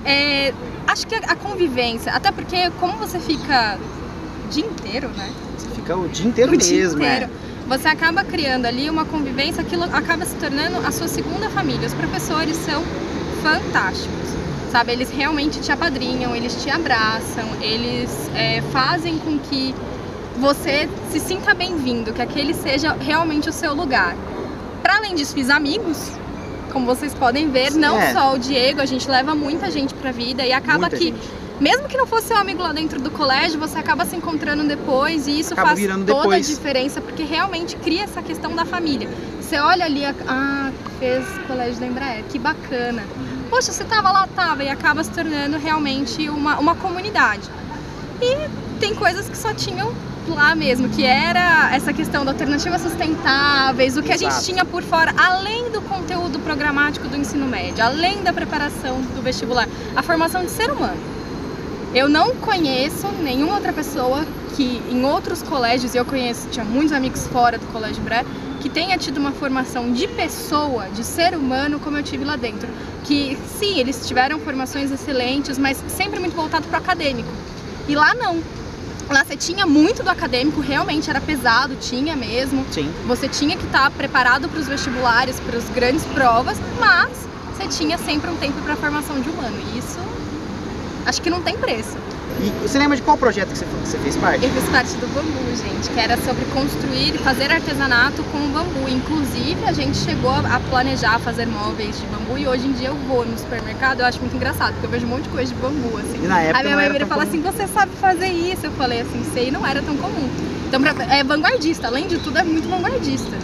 É, 0.05 0.53
acho 0.85 1.07
que 1.07 1.15
a, 1.15 1.33
convivência, 1.33 2.11
até 2.11 2.29
porque 2.29 2.69
como 2.77 2.97
você 2.97 3.21
fica 3.21 3.79
o 4.43 4.49
dia 4.49 4.65
inteiro, 4.65 5.07
né? 5.07 5.31
Você 5.57 5.69
fica 5.69 5.95
o 5.95 6.09
dia 6.09 6.27
inteiro 6.27 6.51
o 6.51 6.57
dia 6.57 6.77
mesmo, 6.77 7.01
é. 7.01 7.15
inteiro. 7.15 7.31
Você 7.69 7.87
acaba 7.87 8.21
criando 8.21 8.65
ali 8.65 8.89
uma 8.89 9.05
convivência, 9.05 9.61
aquilo 9.61 9.85
acaba 9.85 10.25
se 10.25 10.35
tornando 10.35 10.85
a 10.85 10.91
sua 10.91 11.07
segunda 11.07 11.49
família. 11.49 11.87
Os 11.87 11.93
professores 11.93 12.57
são 12.57 12.83
fantásticos, 13.41 14.27
sabe? 14.73 14.91
Eles 14.91 15.09
realmente 15.09 15.61
te 15.61 15.71
apadrinham, 15.71 16.35
eles 16.35 16.61
te 16.61 16.69
abraçam, 16.69 17.45
eles 17.61 18.29
é, 18.35 18.61
fazem 18.73 19.17
com 19.19 19.39
que 19.39 19.73
você 20.39 20.89
se 21.11 21.19
sinta 21.19 21.53
bem-vindo, 21.53 22.11
que 22.13 22.21
aquele 22.21 22.53
seja 22.53 22.93
realmente 22.93 23.49
o 23.49 23.53
seu 23.53 23.73
lugar. 23.73 24.15
Para 24.81 24.97
além 24.97 25.15
disso, 25.15 25.33
fiz 25.33 25.49
amigos, 25.49 26.11
como 26.71 26.85
vocês 26.85 27.13
podem 27.13 27.49
ver, 27.49 27.71
não 27.71 27.97
É. 27.99 28.13
só 28.13 28.33
o 28.33 28.39
Diego, 28.39 28.81
a 28.81 28.85
gente 28.85 29.07
leva 29.09 29.35
muita 29.35 29.69
gente 29.69 29.93
pra 29.93 30.11
vida 30.11 30.43
e 30.45 30.51
acaba 30.51 30.79
Muita 30.81 30.97
que 30.97 31.05
gente. 31.05 31.19
mesmo 31.59 31.87
que 31.87 31.95
não 31.95 32.07
fosse 32.07 32.27
seu 32.27 32.37
amigo 32.37 32.61
lá 32.61 32.73
dentro 32.73 32.99
do 32.99 33.11
colégio, 33.11 33.59
você 33.59 33.77
acaba 33.77 34.05
se 34.05 34.15
encontrando 34.15 34.63
depois 34.63 35.27
e 35.27 35.39
isso 35.39 35.53
Acaba 35.53 35.69
faz 35.69 35.81
toda 35.81 35.97
depois. 36.03 36.49
a 36.49 36.53
diferença, 36.53 36.99
porque 36.99 37.23
realmente 37.23 37.75
cria 37.77 38.03
essa 38.03 38.21
questão 38.21 38.55
da 38.55 38.65
família. 38.65 39.07
Você 39.39 39.57
olha 39.59 39.85
ali, 39.85 40.03
a- 40.03 40.15
ah, 40.27 40.71
fez 40.99 41.23
colégio 41.47 41.79
da 41.79 41.85
Embraer, 41.85 42.23
que 42.29 42.39
bacana. 42.39 43.03
Poxa, 43.49 43.71
você 43.71 43.83
tava 43.83 44.11
lá, 44.11 44.27
tava, 44.35 44.63
e 44.63 44.69
acaba 44.69 45.03
se 45.03 45.11
tornando 45.11 45.57
realmente 45.59 46.27
uma, 46.27 46.57
uma 46.59 46.73
comunidade. 46.75 47.47
E 48.19 48.49
tem 48.79 48.95
coisas 48.95 49.29
que 49.29 49.37
só 49.37 49.53
tinham 49.53 49.93
lá 50.31 50.55
mesmo, 50.55 50.89
que 50.89 51.03
era 51.03 51.73
essa 51.73 51.91
questão 51.91 52.23
da 52.23 52.31
alternativas 52.31 52.81
sustentáveis, 52.81 53.97
o 53.97 54.03
que 54.03 54.11
a 54.11 54.17
gente 54.17 54.31
Exato. 54.31 54.45
tinha 54.45 54.65
por 54.65 54.83
fora, 54.83 55.13
além 55.17 55.69
do 55.71 55.81
conteúdo 55.81 56.39
programático 56.39 57.07
do 57.07 57.15
ensino 57.15 57.45
médio, 57.45 57.83
além 57.83 58.21
da 58.23 58.33
preparação 58.33 59.01
do 59.01 59.21
vestibular, 59.21 59.67
a 59.95 60.01
formação 60.01 60.43
de 60.43 60.51
ser 60.51 60.71
humano. 60.71 60.97
Eu 61.93 62.09
não 62.09 62.35
conheço 62.35 63.07
nenhuma 63.21 63.55
outra 63.55 63.71
pessoa 63.71 64.25
que 64.55 64.81
em 64.89 65.05
outros 65.05 65.41
colégios, 65.41 65.93
e 65.93 65.97
eu 65.97 66.05
conheço, 66.05 66.47
tinha 66.49 66.65
muitos 66.65 66.91
amigos 66.91 67.27
fora 67.27 67.57
do 67.57 67.65
Colégio 67.67 68.01
Bré, 68.03 68.25
que 68.61 68.69
tenha 68.69 68.97
tido 68.97 69.17
uma 69.17 69.31
formação 69.31 69.91
de 69.91 70.07
pessoa, 70.07 70.87
de 70.89 71.03
ser 71.03 71.35
humano, 71.35 71.79
como 71.79 71.97
eu 71.97 72.03
tive 72.03 72.23
lá 72.23 72.35
dentro. 72.35 72.67
Que 73.03 73.37
sim, 73.59 73.77
eles 73.77 74.07
tiveram 74.07 74.39
formações 74.39 74.89
excelentes, 74.89 75.57
mas 75.57 75.83
sempre 75.87 76.19
muito 76.19 76.35
voltado 76.35 76.67
para 76.67 76.79
o 76.79 76.81
acadêmico. 76.81 77.29
E 77.87 77.95
lá 77.95 78.13
não. 78.15 78.41
Lá 79.09 79.23
você 79.23 79.35
tinha 79.35 79.65
muito 79.65 80.01
do 80.01 80.09
acadêmico, 80.09 80.61
realmente 80.61 81.09
era 81.09 81.19
pesado, 81.21 81.75
tinha 81.75 82.15
mesmo. 82.15 82.65
Sim. 82.71 82.91
Você 83.05 83.27
tinha 83.27 83.57
que 83.57 83.65
estar 83.65 83.91
preparado 83.91 84.47
para 84.49 84.59
os 84.59 84.67
vestibulares, 84.67 85.39
para 85.39 85.57
as 85.57 85.69
grandes 85.69 86.05
provas, 86.05 86.57
mas 86.79 87.27
você 87.55 87.67
tinha 87.67 87.97
sempre 87.97 88.29
um 88.29 88.37
tempo 88.37 88.61
para 88.61 88.73
a 88.73 88.77
formação 88.77 89.19
de 89.19 89.29
humano. 89.29 89.55
E 89.73 89.77
isso 89.77 89.99
acho 91.05 91.21
que 91.21 91.29
não 91.29 91.41
tem 91.41 91.57
preço. 91.57 91.97
E 92.39 92.67
você 92.67 92.77
lembra 92.77 92.97
de 92.97 93.03
qual 93.03 93.17
projeto 93.17 93.49
que 93.49 93.57
você, 93.57 93.65
que 93.65 93.87
você 93.87 93.97
fez 93.99 94.17
parte? 94.17 94.43
Eu 94.43 94.51
fiz 94.51 94.63
parte 94.69 94.93
do 94.95 95.07
bambu, 95.13 95.55
gente, 95.55 95.89
que 95.89 95.99
era 95.99 96.17
sobre 96.17 96.45
construir 96.45 97.15
e 97.15 97.17
fazer 97.19 97.51
artesanato 97.51 98.23
com 98.31 98.39
bambu. 98.49 98.89
Inclusive, 98.89 99.63
a 99.65 99.71
gente 99.71 99.97
chegou 99.97 100.31
a 100.31 100.59
planejar 100.69 101.19
fazer 101.19 101.45
móveis 101.45 101.99
de 101.99 102.05
bambu 102.07 102.37
e 102.37 102.47
hoje 102.47 102.67
em 102.67 102.73
dia 102.73 102.89
eu 102.89 102.95
vou 103.07 103.25
no 103.25 103.37
supermercado, 103.37 104.01
eu 104.01 104.05
acho 104.05 104.19
muito 104.19 104.35
engraçado, 104.35 104.73
porque 104.73 104.87
eu 104.87 104.91
vejo 104.91 105.05
um 105.05 105.09
monte 105.09 105.23
de 105.23 105.29
coisa 105.29 105.53
de 105.53 105.59
bambu, 105.59 105.97
assim. 105.97 106.23
E 106.23 106.27
na 106.27 106.41
época 106.41 106.57
Aí 106.57 106.63
minha 106.65 106.75
mãe 106.75 106.91
vira 106.91 107.05
e 107.05 107.07
fala 107.07 107.25
comum. 107.25 107.39
assim, 107.39 107.57
você 107.57 107.67
sabe 107.67 107.91
fazer 108.01 108.27
isso? 108.27 108.65
Eu 108.65 108.71
falei 108.71 109.01
assim, 109.01 109.23
sei, 109.33 109.51
não 109.51 109.65
era 109.65 109.81
tão 109.81 109.95
comum. 109.97 110.29
Então, 110.67 110.81
é 111.09 111.23
vanguardista, 111.23 111.87
além 111.87 112.07
de 112.07 112.17
tudo, 112.17 112.39
é 112.39 112.43
muito 112.43 112.67
vanguardista. 112.67 113.37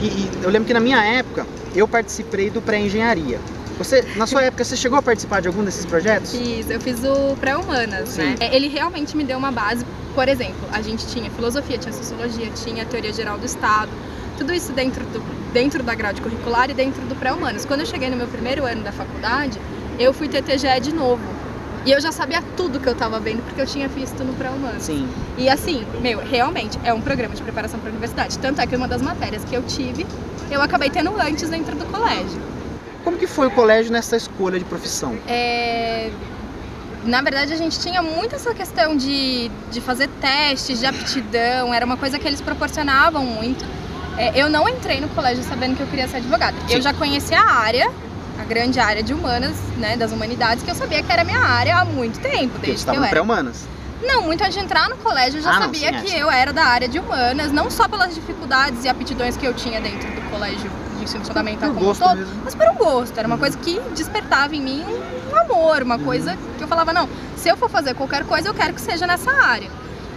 E, 0.00 0.06
e 0.06 0.30
eu 0.42 0.50
lembro 0.50 0.66
que 0.66 0.74
na 0.74 0.80
minha 0.80 1.02
época 1.02 1.46
eu 1.74 1.88
participei 1.88 2.50
do 2.50 2.60
pré-engenharia. 2.60 3.40
Você, 3.78 4.04
na 4.16 4.26
sua 4.26 4.42
época, 4.42 4.64
você 4.64 4.76
chegou 4.76 4.98
a 4.98 5.02
participar 5.02 5.40
de 5.40 5.46
algum 5.46 5.62
desses 5.62 5.86
projetos? 5.86 6.32
Fiz, 6.32 6.68
eu 6.68 6.80
fiz 6.80 6.98
o 7.04 7.36
pré-humanas, 7.36 8.16
né? 8.16 8.34
É, 8.40 8.54
Ele 8.54 8.66
realmente 8.66 9.16
me 9.16 9.22
deu 9.22 9.38
uma 9.38 9.52
base. 9.52 9.86
Por 10.14 10.28
exemplo, 10.28 10.68
a 10.72 10.82
gente 10.82 11.06
tinha 11.06 11.30
filosofia, 11.30 11.78
tinha 11.78 11.92
sociologia, 11.92 12.50
tinha 12.50 12.84
teoria 12.84 13.12
geral 13.12 13.38
do 13.38 13.46
Estado. 13.46 13.90
Tudo 14.36 14.52
isso 14.52 14.72
dentro, 14.72 15.04
do, 15.06 15.20
dentro 15.52 15.82
da 15.82 15.94
grade 15.94 16.20
curricular 16.20 16.68
e 16.70 16.74
dentro 16.74 17.00
do 17.02 17.14
pré-humanos. 17.14 17.64
Quando 17.64 17.80
eu 17.80 17.86
cheguei 17.86 18.10
no 18.10 18.16
meu 18.16 18.26
primeiro 18.26 18.66
ano 18.66 18.82
da 18.82 18.90
faculdade, 18.90 19.60
eu 19.96 20.12
fui 20.12 20.28
ter 20.28 20.42
TGE 20.42 20.80
de 20.80 20.92
novo. 20.92 21.22
E 21.86 21.92
eu 21.92 22.00
já 22.00 22.10
sabia 22.10 22.42
tudo 22.56 22.80
que 22.80 22.88
eu 22.88 22.96
tava 22.96 23.20
vendo, 23.20 23.42
porque 23.44 23.60
eu 23.60 23.66
tinha 23.66 23.86
visto 23.86 24.24
no 24.24 24.32
pré-humanos. 24.34 24.82
Sim. 24.82 25.08
E 25.36 25.48
assim, 25.48 25.86
meu, 26.00 26.18
realmente 26.18 26.76
é 26.82 26.92
um 26.92 27.00
programa 27.00 27.34
de 27.34 27.42
preparação 27.42 27.78
para 27.78 27.90
a 27.90 27.92
universidade. 27.92 28.38
Tanto 28.40 28.60
é 28.60 28.66
que 28.66 28.74
uma 28.74 28.88
das 28.88 29.00
matérias 29.00 29.44
que 29.44 29.54
eu 29.54 29.62
tive, 29.62 30.04
eu 30.50 30.60
acabei 30.60 30.90
tendo 30.90 31.14
antes 31.20 31.48
dentro 31.48 31.76
do 31.76 31.86
colégio. 31.86 32.57
Como 33.08 33.16
que 33.16 33.26
foi 33.26 33.46
o 33.46 33.50
colégio 33.50 33.90
nessa 33.90 34.18
escolha 34.18 34.58
de 34.58 34.66
profissão? 34.66 35.16
É, 35.26 36.10
Na 37.06 37.22
verdade, 37.22 37.54
a 37.54 37.56
gente 37.56 37.80
tinha 37.80 38.02
muito 38.02 38.34
essa 38.34 38.52
questão 38.52 38.94
de, 38.94 39.50
de 39.72 39.80
fazer 39.80 40.08
testes 40.20 40.78
de 40.78 40.84
aptidão, 40.84 41.72
era 41.72 41.86
uma 41.86 41.96
coisa 41.96 42.18
que 42.18 42.28
eles 42.28 42.42
proporcionavam 42.42 43.24
muito. 43.24 43.64
É, 44.18 44.38
eu 44.38 44.50
não 44.50 44.68
entrei 44.68 45.00
no 45.00 45.08
colégio 45.08 45.42
sabendo 45.42 45.74
que 45.74 45.82
eu 45.82 45.86
queria 45.86 46.06
ser 46.06 46.18
advogada. 46.18 46.54
Sim. 46.68 46.74
Eu 46.74 46.82
já 46.82 46.92
conhecia 46.92 47.40
a 47.40 47.50
área, 47.50 47.90
a 48.38 48.44
grande 48.44 48.78
área 48.78 49.02
de 49.02 49.14
humanas, 49.14 49.56
né, 49.78 49.96
das 49.96 50.12
humanidades, 50.12 50.62
que 50.62 50.70
eu 50.70 50.74
sabia 50.74 51.02
que 51.02 51.10
era 51.10 51.24
minha 51.24 51.40
área 51.40 51.78
há 51.78 51.86
muito 51.86 52.20
tempo, 52.20 52.58
desde 52.58 52.84
que 52.84 52.90
eu 52.90 52.94
era 53.02 53.08
pré-humanas. 53.08 53.64
não, 54.06 54.20
muito 54.24 54.42
antes 54.44 54.52
de 54.52 54.60
entrar 54.62 54.90
no 54.90 54.98
colégio 54.98 55.38
eu 55.38 55.42
já 55.44 55.52
Ah, 55.52 55.60
não, 55.60 55.62
sabia 55.62 55.88
sim, 55.88 55.94
é, 55.96 56.00
que 56.02 56.14
eu 56.18 56.30
era 56.30 56.52
da 56.52 56.64
área 56.64 56.86
de 56.88 56.98
humanas, 56.98 57.50
não 57.52 57.70
só 57.70 57.88
pelas 57.88 58.14
dificuldades 58.14 58.84
e 58.84 58.88
aptidões 58.88 59.34
que 59.34 59.46
eu 59.46 59.54
tinha 59.54 59.80
dentro 59.80 60.10
do 60.10 60.30
colégio 60.30 60.70
ensino 61.08 61.24
fundamental 61.24 61.72
como 61.72 61.86
gosto 61.86 62.04
todo, 62.04 62.18
mesmo. 62.18 62.42
mas 62.44 62.54
por 62.54 62.68
um 62.68 62.74
gosto. 62.74 63.18
Era 63.18 63.26
uma 63.26 63.38
coisa 63.38 63.56
que 63.58 63.80
despertava 63.94 64.54
em 64.54 64.60
mim 64.60 64.84
um 65.32 65.36
amor, 65.36 65.82
uma 65.82 65.98
coisa 65.98 66.36
que 66.56 66.62
eu 66.62 66.68
falava, 66.68 66.92
não, 66.92 67.08
se 67.36 67.48
eu 67.48 67.56
for 67.56 67.68
fazer 67.68 67.94
qualquer 67.94 68.24
coisa, 68.24 68.48
eu 68.48 68.54
quero 68.54 68.74
que 68.74 68.80
seja 68.80 69.06
nessa 69.06 69.30
área. 69.30 69.70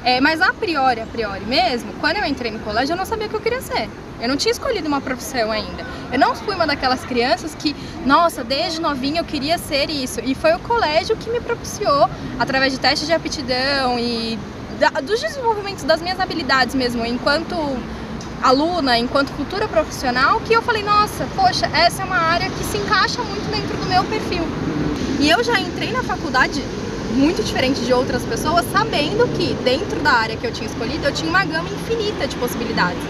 É, 0.03 0.19
mas 0.19 0.41
a 0.41 0.51
priori, 0.51 0.99
a 0.99 1.05
priori 1.05 1.45
mesmo, 1.45 1.93
quando 1.99 2.17
eu 2.17 2.25
entrei 2.25 2.51
no 2.51 2.59
colégio, 2.59 2.93
eu 2.93 2.97
não 2.97 3.05
sabia 3.05 3.27
o 3.27 3.29
que 3.29 3.35
eu 3.35 3.41
queria 3.41 3.61
ser. 3.61 3.87
Eu 4.19 4.27
não 4.27 4.35
tinha 4.35 4.51
escolhido 4.51 4.87
uma 4.87 4.99
profissão 4.99 5.51
ainda. 5.51 5.85
Eu 6.11 6.19
não 6.19 6.35
fui 6.35 6.55
uma 6.55 6.65
daquelas 6.65 7.03
crianças 7.05 7.55
que, 7.55 7.75
nossa, 8.05 8.43
desde 8.43 8.81
novinha 8.81 9.21
eu 9.21 9.25
queria 9.25 9.57
ser 9.57 9.89
isso. 9.89 10.19
E 10.23 10.33
foi 10.33 10.53
o 10.53 10.59
colégio 10.59 11.15
que 11.17 11.29
me 11.29 11.39
propiciou, 11.39 12.09
através 12.39 12.73
de 12.73 12.79
testes 12.79 13.07
de 13.07 13.13
aptidão 13.13 13.97
e 13.99 14.37
da, 14.79 14.89
dos 15.01 15.21
desenvolvimentos 15.21 15.83
das 15.83 16.01
minhas 16.01 16.19
habilidades 16.19 16.73
mesmo, 16.73 17.05
enquanto 17.05 17.55
aluna, 18.41 18.97
enquanto 18.97 19.29
futura 19.29 19.67
profissional, 19.67 20.39
que 20.41 20.53
eu 20.53 20.61
falei, 20.61 20.83
nossa, 20.83 21.27
poxa, 21.35 21.67
essa 21.73 22.01
é 22.01 22.05
uma 22.05 22.17
área 22.17 22.49
que 22.49 22.63
se 22.63 22.77
encaixa 22.77 23.21
muito 23.21 23.49
dentro 23.51 23.77
do 23.77 23.85
meu 23.87 24.03
perfil. 24.05 24.43
E 25.19 25.29
eu 25.29 25.43
já 25.43 25.59
entrei 25.59 25.91
na 25.91 26.03
faculdade 26.03 26.63
muito 27.13 27.43
diferente 27.43 27.81
de 27.81 27.93
outras 27.93 28.23
pessoas, 28.23 28.65
sabendo 28.71 29.27
que 29.37 29.53
dentro 29.63 29.99
da 29.99 30.11
área 30.11 30.35
que 30.35 30.45
eu 30.45 30.51
tinha 30.51 30.67
escolhido, 30.67 31.05
eu 31.05 31.13
tinha 31.13 31.29
uma 31.29 31.43
gama 31.45 31.69
infinita 31.69 32.27
de 32.27 32.35
possibilidades. 32.37 33.01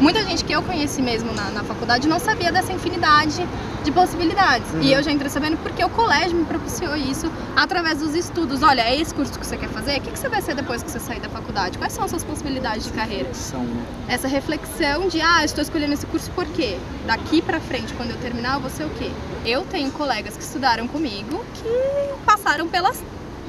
Muita 0.00 0.24
gente 0.24 0.44
que 0.44 0.52
eu 0.52 0.62
conheci 0.62 1.02
mesmo 1.02 1.30
na, 1.34 1.50
na 1.50 1.62
faculdade 1.62 2.08
não 2.08 2.18
sabia 2.18 2.50
dessa 2.50 2.72
infinidade 2.72 3.46
de 3.84 3.92
possibilidades. 3.92 4.72
Uhum. 4.72 4.80
E 4.80 4.92
eu 4.92 5.02
já 5.02 5.10
entrei 5.10 5.30
sabendo 5.30 5.58
porque 5.58 5.84
o 5.84 5.90
colégio 5.90 6.36
me 6.38 6.44
propiciou 6.46 6.96
isso 6.96 7.30
através 7.54 7.98
dos 7.98 8.14
estudos. 8.14 8.62
Olha, 8.62 8.80
é 8.80 8.98
esse 8.98 9.14
curso 9.14 9.38
que 9.38 9.46
você 9.46 9.58
quer 9.58 9.68
fazer? 9.68 9.98
O 9.98 10.00
que, 10.00 10.10
que 10.10 10.18
você 10.18 10.28
vai 10.28 10.40
ser 10.40 10.54
depois 10.54 10.82
que 10.82 10.90
você 10.90 10.98
sair 10.98 11.20
da 11.20 11.28
faculdade? 11.28 11.76
Quais 11.76 11.92
são 11.92 12.02
as 12.02 12.10
suas 12.10 12.24
possibilidades 12.24 12.84
de 12.86 12.92
carreira? 12.92 13.28
Reflexão, 13.28 13.62
né? 13.62 13.84
Essa 14.08 14.26
reflexão 14.26 15.08
de, 15.08 15.20
ah, 15.20 15.44
estou 15.44 15.62
escolhendo 15.62 15.92
esse 15.92 16.06
curso 16.06 16.30
por 16.30 16.46
quê? 16.46 16.78
Daqui 17.06 17.42
pra 17.42 17.60
frente, 17.60 17.92
quando 17.92 18.10
eu 18.10 18.16
terminar, 18.16 18.54
eu 18.54 18.60
vou 18.60 18.70
ser 18.70 18.84
o 18.84 18.90
quê? 18.90 19.10
Eu 19.44 19.64
tenho 19.64 19.90
colegas 19.92 20.34
que 20.34 20.42
estudaram 20.42 20.88
comigo 20.88 21.44
que 21.54 22.24
passaram 22.24 22.68
pelas 22.68 23.02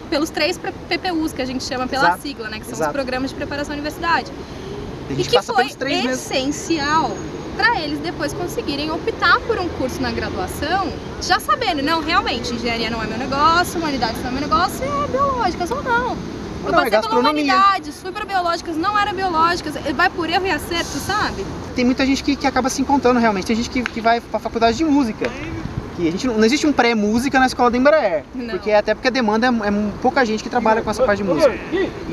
pelos 0.09 0.29
três 0.29 0.59
PPUs 0.59 1.31
que 1.31 1.41
a 1.41 1.45
gente 1.45 1.63
chama 1.63 1.87
pela 1.87 2.09
Exato. 2.09 2.21
sigla, 2.21 2.49
né, 2.49 2.59
que 2.59 2.65
são 2.65 2.73
Exato. 2.73 2.89
os 2.89 2.93
programas 2.93 3.29
de 3.29 3.35
preparação 3.37 3.71
à 3.71 3.75
universidade. 3.75 4.29
E 5.17 5.23
que 5.23 5.41
foi 5.41 5.67
essencial 6.11 7.15
para 7.55 7.79
eles 7.79 7.99
depois 7.99 8.33
conseguirem 8.33 8.89
optar 8.91 9.39
por 9.41 9.59
um 9.59 9.67
curso 9.69 10.01
na 10.01 10.11
graduação, 10.11 10.91
já 11.21 11.39
sabendo, 11.39 11.81
não, 11.81 12.01
realmente, 12.01 12.53
engenharia 12.53 12.89
não 12.89 13.03
é 13.03 13.07
meu 13.07 13.17
negócio, 13.17 13.79
humanidades 13.79 14.21
não 14.21 14.29
é 14.29 14.31
meu 14.31 14.41
negócio, 14.41 14.83
é 14.83 15.07
biológicas 15.07 15.71
ou 15.71 15.83
não. 15.83 16.17
Eu 16.63 16.71
não, 16.71 16.83
passei 16.83 16.97
é 16.97 17.01
pela 17.01 17.19
humanidades, 17.19 18.01
fui 18.01 18.11
para 18.11 18.23
biológicas, 18.23 18.77
não 18.77 18.97
era 18.97 19.13
biológicas, 19.13 19.73
vai 19.95 20.09
por 20.09 20.29
erro 20.29 20.45
e 20.45 20.51
acerto, 20.51 20.97
sabe? 20.99 21.45
Tem 21.75 21.83
muita 21.83 22.05
gente 22.05 22.23
que, 22.23 22.35
que 22.35 22.47
acaba 22.47 22.69
se 22.69 22.81
encontrando 22.81 23.19
realmente, 23.19 23.47
tem 23.47 23.55
gente 23.55 23.69
que, 23.69 23.81
que 23.83 24.01
vai 24.01 24.21
para 24.21 24.39
faculdade 24.39 24.77
de 24.77 24.85
música 24.85 25.29
aqui. 26.01 26.07
A 26.07 26.11
gente 26.11 26.27
não, 26.27 26.37
não 26.37 26.45
existe 26.45 26.65
um 26.65 26.73
pré-música 26.73 27.39
na 27.39 27.45
escola 27.45 27.69
da 27.69 27.77
Embraer. 27.77 28.23
Não. 28.33 28.49
Porque 28.49 28.71
até 28.71 28.93
porque 28.93 29.07
a 29.07 29.11
demanda 29.11 29.47
é, 29.47 29.49
é, 29.49 29.91
pouca 30.01 30.25
gente 30.25 30.43
que 30.43 30.49
trabalha 30.49 30.81
com 30.81 30.89
essa 30.89 31.03
parte 31.03 31.23
de 31.23 31.29
música. 31.29 31.53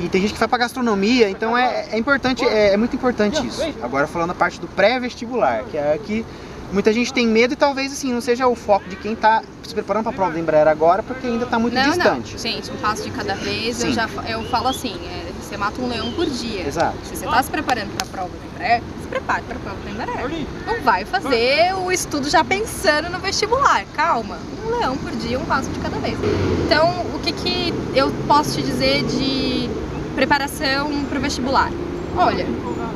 E 0.03 0.09
tem 0.09 0.21
gente 0.21 0.35
que 0.35 0.39
vai 0.39 0.49
para 0.49 0.59
gastronomia, 0.59 1.29
então 1.29 1.57
é, 1.57 1.87
é 1.91 1.99
importante, 1.99 2.45
é, 2.45 2.75
é, 2.75 2.77
muito 2.77 2.95
importante 2.95 3.45
isso. 3.47 3.63
Agora 3.83 4.07
falando 4.07 4.31
a 4.31 4.35
parte 4.35 4.61
do 4.61 4.69
pré-vestibular, 4.69 5.65
que 5.71 5.77
é 5.77 5.99
que 6.05 6.25
muita 6.73 6.93
gente 6.93 7.13
tem 7.13 7.27
medo 7.27 7.55
e 7.55 7.57
talvez 7.57 7.93
assim 7.93 8.13
não 8.13 8.21
seja 8.21 8.47
o 8.47 8.55
foco 8.55 8.89
de 8.89 8.97
quem 8.97 9.15
está 9.15 9.43
se 9.63 9.75
preparando 9.75 10.05
para 10.05 10.13
a 10.13 10.15
prova 10.15 10.33
da 10.33 10.41
Embraer 10.41 10.69
agora, 10.69 11.03
porque 11.03 11.27
ainda 11.27 11.45
está 11.45 11.59
muito 11.59 11.75
não, 11.75 11.83
distante. 11.83 12.33
Não. 12.33 12.39
Gente, 12.39 12.71
um 12.71 12.77
passo 12.77 13.03
de 13.03 13.11
cada 13.11 13.35
vez. 13.35 13.83
Eu 13.83 13.93
já 13.93 14.09
eu 14.29 14.43
falo 14.45 14.69
assim, 14.69 14.97
é, 15.07 15.28
você 15.49 15.57
mata 15.57 15.81
um 15.81 15.89
leão 15.89 16.13
por 16.13 16.27
dia. 16.27 16.67
Exato. 16.67 16.99
Se 17.05 17.17
você 17.17 17.25
está 17.25 17.43
se 17.43 17.51
preparando 17.51 17.97
para 17.97 18.07
a 18.07 18.11
prova 18.11 18.29
da 18.29 18.47
Embraer, 18.47 18.83
se 19.01 19.09
prepare 19.09 19.43
para 19.45 19.57
a 19.57 19.61
prova 19.61 19.79
da 19.83 19.91
Embraer. 19.91 20.47
Não 20.67 20.83
vai 20.83 21.05
fazer 21.07 21.75
o 21.75 21.91
estudo 21.91 22.29
já 22.29 22.45
pensando 22.45 23.09
no 23.09 23.19
vestibular. 23.19 23.85
Calma. 23.95 24.39
Um 24.67 24.79
leão 24.79 24.97
por 24.99 25.11
dia, 25.13 25.39
um 25.39 25.45
passo 25.47 25.71
de 25.71 25.79
cada 25.81 25.97
vez. 25.99 26.19
Então, 26.67 27.07
o 27.15 27.19
que, 27.21 27.33
que 27.33 27.75
eu 27.95 28.11
posso 28.27 28.57
te 28.57 28.63
dizer 28.63 29.05
de 29.05 29.71
preparação 30.15 31.05
para 31.07 31.19
o 31.19 31.23
vestibular? 31.23 31.71
Olha, 32.17 32.47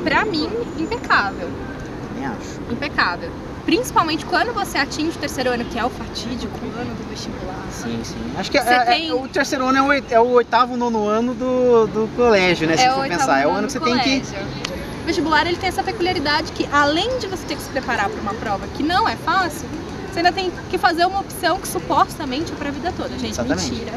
para 0.04 0.24
mim, 0.26 0.50
impecável. 0.78 1.48
Também 2.08 2.26
acho. 2.26 2.60
Impecável. 2.70 3.30
Principalmente 3.64 4.24
quando 4.26 4.52
você 4.52 4.76
atinge 4.76 5.16
o 5.16 5.20
terceiro 5.20 5.50
ano, 5.50 5.64
que 5.64 5.78
é 5.78 5.84
o 5.84 5.90
fatídico 5.90 6.58
ano 6.76 6.94
do 6.94 7.08
vestibular. 7.08 7.64
Sim, 7.70 8.00
sim. 8.02 8.32
Acho 8.36 8.50
que 8.50 8.58
é, 8.58 8.60
é, 8.60 8.84
tem... 8.84 9.12
o 9.12 9.28
terceiro 9.28 9.66
ano 9.66 9.78
é 9.78 9.82
o, 9.82 10.04
é 10.10 10.20
o, 10.20 10.28
oitavo, 10.30 10.76
nono 10.76 11.06
ano 11.06 11.32
do, 11.34 11.86
do 11.86 12.16
colégio, 12.16 12.66
né? 12.66 12.76
Se 12.76 12.84
é 12.84 12.92
for 12.92 13.06
pensar. 13.08 13.40
É 13.40 13.46
o 13.46 13.50
ano 13.50 13.66
que 13.66 13.72
você 13.72 13.78
colégio. 13.78 14.04
tem 14.04 14.20
que. 14.20 14.72
O 15.02 15.04
vestibular 15.04 15.46
ele 15.46 15.56
tem 15.56 15.68
essa 15.68 15.82
peculiaridade 15.82 16.52
que, 16.52 16.68
além 16.72 17.18
de 17.18 17.26
você 17.26 17.44
ter 17.46 17.56
que 17.56 17.62
se 17.62 17.70
preparar 17.70 18.08
para 18.08 18.20
uma 18.20 18.34
prova 18.34 18.66
que 18.68 18.82
não 18.82 19.08
é 19.08 19.16
fácil, 19.16 19.68
você 20.12 20.18
ainda 20.18 20.32
tem 20.32 20.52
que 20.70 20.78
fazer 20.78 21.06
uma 21.06 21.20
opção 21.20 21.58
que 21.58 21.66
supostamente 21.66 22.52
é 22.52 22.54
para 22.54 22.68
a 22.68 22.72
vida 22.72 22.92
toda. 22.96 23.10
Gente, 23.10 23.30
Exatamente. 23.30 23.70
mentira. 23.70 23.92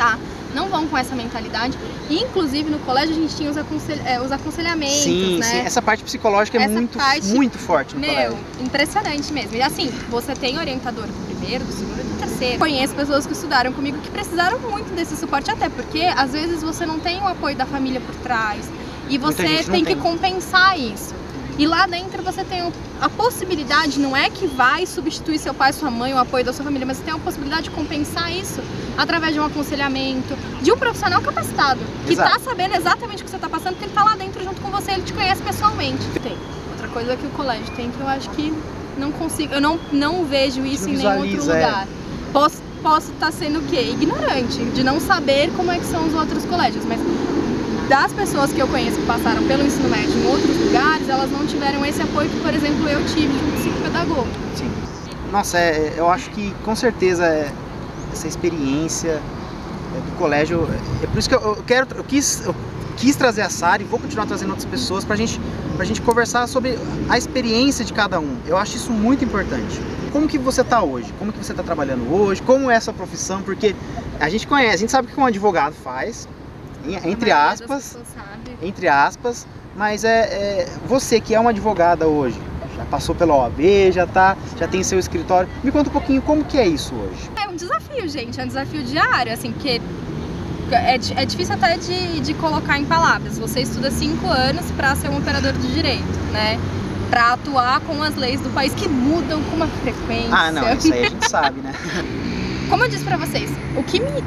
Tá? 0.00 0.18
não 0.54 0.68
vão 0.68 0.86
com 0.86 0.96
essa 0.96 1.14
mentalidade. 1.14 1.78
E, 2.08 2.18
inclusive, 2.18 2.70
no 2.70 2.78
colégio 2.80 3.14
a 3.14 3.18
gente 3.18 3.36
tinha 3.36 3.50
os, 3.50 3.56
aconselh 3.56 4.00
é, 4.04 4.20
os 4.20 4.32
aconselhamentos, 4.32 4.96
sim, 4.96 5.38
né? 5.38 5.46
Sim, 5.46 5.58
essa 5.58 5.80
parte 5.80 6.02
psicológica 6.02 6.58
é 6.58 6.66
muito, 6.66 6.98
parte, 6.98 7.26
muito 7.26 7.58
forte 7.58 7.94
no 7.94 8.00
meu, 8.00 8.10
colégio. 8.10 8.38
impressionante 8.60 9.32
mesmo. 9.32 9.56
E 9.56 9.62
assim, 9.62 9.88
você 10.08 10.34
tem 10.34 10.58
orientador 10.58 11.06
do 11.06 11.26
primeiro, 11.26 11.64
do 11.64 11.72
segundo 11.72 12.00
e 12.00 12.02
do 12.02 12.18
terceiro. 12.18 12.58
Conheço 12.58 12.94
pessoas 12.94 13.26
que 13.26 13.32
estudaram 13.32 13.72
comigo 13.72 13.98
que 13.98 14.10
precisaram 14.10 14.58
muito 14.58 14.92
desse 14.94 15.16
suporte, 15.16 15.50
até 15.50 15.68
porque 15.68 16.02
às 16.16 16.32
vezes 16.32 16.62
você 16.62 16.84
não 16.84 16.98
tem 16.98 17.20
o 17.20 17.28
apoio 17.28 17.56
da 17.56 17.66
família 17.66 18.00
por 18.00 18.14
trás. 18.16 18.64
E 19.08 19.18
você 19.18 19.42
tem, 19.42 19.64
tem 19.64 19.84
que 19.84 19.96
compensar 19.96 20.78
isso. 20.78 21.14
E 21.60 21.66
lá 21.66 21.86
dentro 21.86 22.22
você 22.22 22.42
tem 22.42 22.72
a 23.02 23.08
possibilidade, 23.10 24.00
não 24.00 24.16
é 24.16 24.30
que 24.30 24.46
vai 24.46 24.86
substituir 24.86 25.38
seu 25.38 25.52
pai, 25.52 25.74
sua 25.74 25.90
mãe, 25.90 26.14
o 26.14 26.16
apoio 26.16 26.42
da 26.42 26.54
sua 26.54 26.64
família, 26.64 26.86
mas 26.86 26.96
você 26.96 27.02
tem 27.02 27.12
a 27.12 27.18
possibilidade 27.18 27.64
de 27.64 27.70
compensar 27.72 28.34
isso 28.34 28.62
através 28.96 29.34
de 29.34 29.40
um 29.40 29.44
aconselhamento, 29.44 30.34
de 30.62 30.72
um 30.72 30.78
profissional 30.78 31.20
capacitado, 31.20 31.78
que 32.06 32.14
está 32.14 32.38
sabendo 32.38 32.74
exatamente 32.74 33.20
o 33.20 33.24
que 33.26 33.30
você 33.30 33.36
está 33.36 33.46
passando, 33.46 33.72
porque 33.72 33.84
ele 33.84 33.92
está 33.92 34.02
lá 34.02 34.16
dentro 34.16 34.42
junto 34.42 34.58
com 34.62 34.70
você, 34.70 34.92
ele 34.92 35.02
te 35.02 35.12
conhece 35.12 35.42
pessoalmente. 35.42 36.02
Tem. 36.22 36.34
Outra 36.70 36.88
coisa 36.88 37.14
que 37.14 37.26
o 37.26 37.30
colégio 37.32 37.70
tem 37.76 37.90
que 37.90 38.00
eu 38.00 38.08
acho 38.08 38.30
que 38.30 38.54
não 38.96 39.12
consigo, 39.12 39.52
eu 39.52 39.60
não, 39.60 39.78
não 39.92 40.24
vejo 40.24 40.64
isso 40.64 40.88
não 40.88 40.94
em 40.94 40.96
nenhum 40.96 41.18
outro 41.18 41.52
é. 41.52 41.56
lugar. 41.56 41.82
É. 41.86 42.32
Posso 42.32 42.62
posso 42.82 43.12
estar 43.12 43.26
tá 43.26 43.32
sendo 43.32 43.58
o 43.58 43.62
quê? 43.64 43.90
Ignorante, 43.92 44.64
de 44.64 44.82
não 44.82 44.98
saber 44.98 45.50
como 45.54 45.70
é 45.70 45.78
que 45.78 45.84
são 45.84 46.06
os 46.06 46.14
outros 46.14 46.42
colégios, 46.46 46.86
mas 46.86 46.98
das 47.90 48.12
pessoas 48.12 48.52
que 48.52 48.60
eu 48.60 48.68
conheço 48.68 49.00
que 49.00 49.06
passaram 49.06 49.44
pelo 49.48 49.64
ensino 49.64 49.88
médio 49.88 50.16
em 50.16 50.24
outros 50.24 50.56
lugares, 50.56 51.08
elas 51.08 51.28
não 51.28 51.44
tiveram 51.44 51.84
esse 51.84 52.00
apoio 52.00 52.30
que, 52.30 52.38
por 52.38 52.54
exemplo, 52.54 52.88
eu 52.88 53.04
tive 53.04 53.36
de 53.36 53.44
um 53.44 53.50
psicopedagogo. 53.56 54.28
Sim. 54.54 54.70
Nossa, 55.32 55.58
é, 55.58 55.94
eu 55.96 56.08
acho 56.08 56.30
que 56.30 56.54
com 56.64 56.76
certeza 56.76 57.26
é, 57.26 57.50
essa 58.12 58.28
experiência 58.28 59.20
é, 59.20 60.00
do 60.08 60.16
colégio, 60.16 60.68
é 61.02 61.06
por 61.08 61.18
isso 61.18 61.28
que 61.28 61.34
eu, 61.34 61.40
eu 61.40 61.64
quero, 61.66 61.88
eu 61.96 62.04
quis, 62.04 62.46
eu 62.46 62.54
quis 62.96 63.16
trazer 63.16 63.42
a 63.42 63.50
Sara 63.50 63.82
e 63.82 63.84
vou 63.84 63.98
continuar 63.98 64.26
trazendo 64.26 64.50
outras 64.50 64.66
pessoas 64.66 65.04
para 65.04 65.16
gente, 65.16 65.40
a 65.76 65.84
gente 65.84 66.00
conversar 66.00 66.46
sobre 66.46 66.78
a 67.08 67.18
experiência 67.18 67.84
de 67.84 67.92
cada 67.92 68.20
um. 68.20 68.36
Eu 68.46 68.56
acho 68.56 68.76
isso 68.76 68.92
muito 68.92 69.24
importante. 69.24 69.80
Como 70.12 70.28
que 70.28 70.38
você 70.38 70.60
está 70.60 70.80
hoje? 70.80 71.12
Como 71.18 71.32
que 71.32 71.44
você 71.44 71.50
está 71.52 71.64
trabalhando 71.64 72.08
hoje? 72.14 72.40
Como 72.40 72.70
é 72.70 72.76
a 72.76 72.80
sua 72.80 72.94
profissão? 72.94 73.42
Porque 73.42 73.74
a 74.20 74.28
gente 74.28 74.46
conhece, 74.46 74.74
a 74.74 74.78
gente 74.78 74.92
sabe 74.92 75.08
o 75.08 75.10
que 75.10 75.18
um 75.18 75.26
advogado 75.26 75.74
faz, 75.74 76.28
entre 77.04 77.30
aspas, 77.30 77.96
entre 78.62 78.88
aspas, 78.88 79.46
mas 79.76 80.04
é, 80.04 80.20
é, 80.20 80.68
você 80.86 81.20
que 81.20 81.34
é 81.34 81.40
uma 81.40 81.50
advogada 81.50 82.06
hoje, 82.06 82.40
já 82.76 82.84
passou 82.86 83.14
pela 83.14 83.34
OAB, 83.34 83.92
já 83.92 84.06
tá, 84.06 84.36
já 84.58 84.66
tem 84.66 84.82
seu 84.82 84.98
escritório. 84.98 85.48
Me 85.62 85.70
conta 85.70 85.90
um 85.90 85.92
pouquinho 85.92 86.22
como 86.22 86.44
que 86.44 86.58
é 86.58 86.66
isso 86.66 86.94
hoje. 86.94 87.30
É 87.36 87.48
um 87.48 87.56
desafio, 87.56 88.08
gente, 88.08 88.40
é 88.40 88.44
um 88.44 88.46
desafio 88.46 88.82
diário, 88.82 89.32
assim, 89.32 89.52
porque 89.52 89.80
é, 90.72 90.94
é 90.94 91.26
difícil 91.26 91.54
até 91.54 91.76
de, 91.76 92.20
de 92.20 92.34
colocar 92.34 92.78
em 92.78 92.84
palavras. 92.84 93.38
Você 93.38 93.60
estuda 93.60 93.90
cinco 93.90 94.28
anos 94.28 94.70
para 94.72 94.94
ser 94.96 95.08
um 95.08 95.18
operador 95.18 95.52
de 95.52 95.72
direito, 95.74 96.18
né? 96.32 96.58
Para 97.10 97.32
atuar 97.32 97.80
com 97.80 98.02
as 98.02 98.14
leis 98.16 98.40
do 98.40 98.50
país 98.50 98.72
que 98.74 98.88
mudam 98.88 99.42
com 99.44 99.56
uma 99.56 99.66
frequência. 99.66 100.30
Ah, 100.32 100.52
não, 100.52 100.72
isso 100.72 100.92
aí 100.92 101.06
a 101.06 101.08
gente 101.08 101.28
sabe, 101.28 101.60
né? 101.60 101.72
Como 102.68 102.84
eu 102.84 102.88
disse 102.88 103.04
para 103.04 103.16
vocês, 103.16 103.50
o 103.76 103.82
que 103.82 104.00
me 104.00 104.22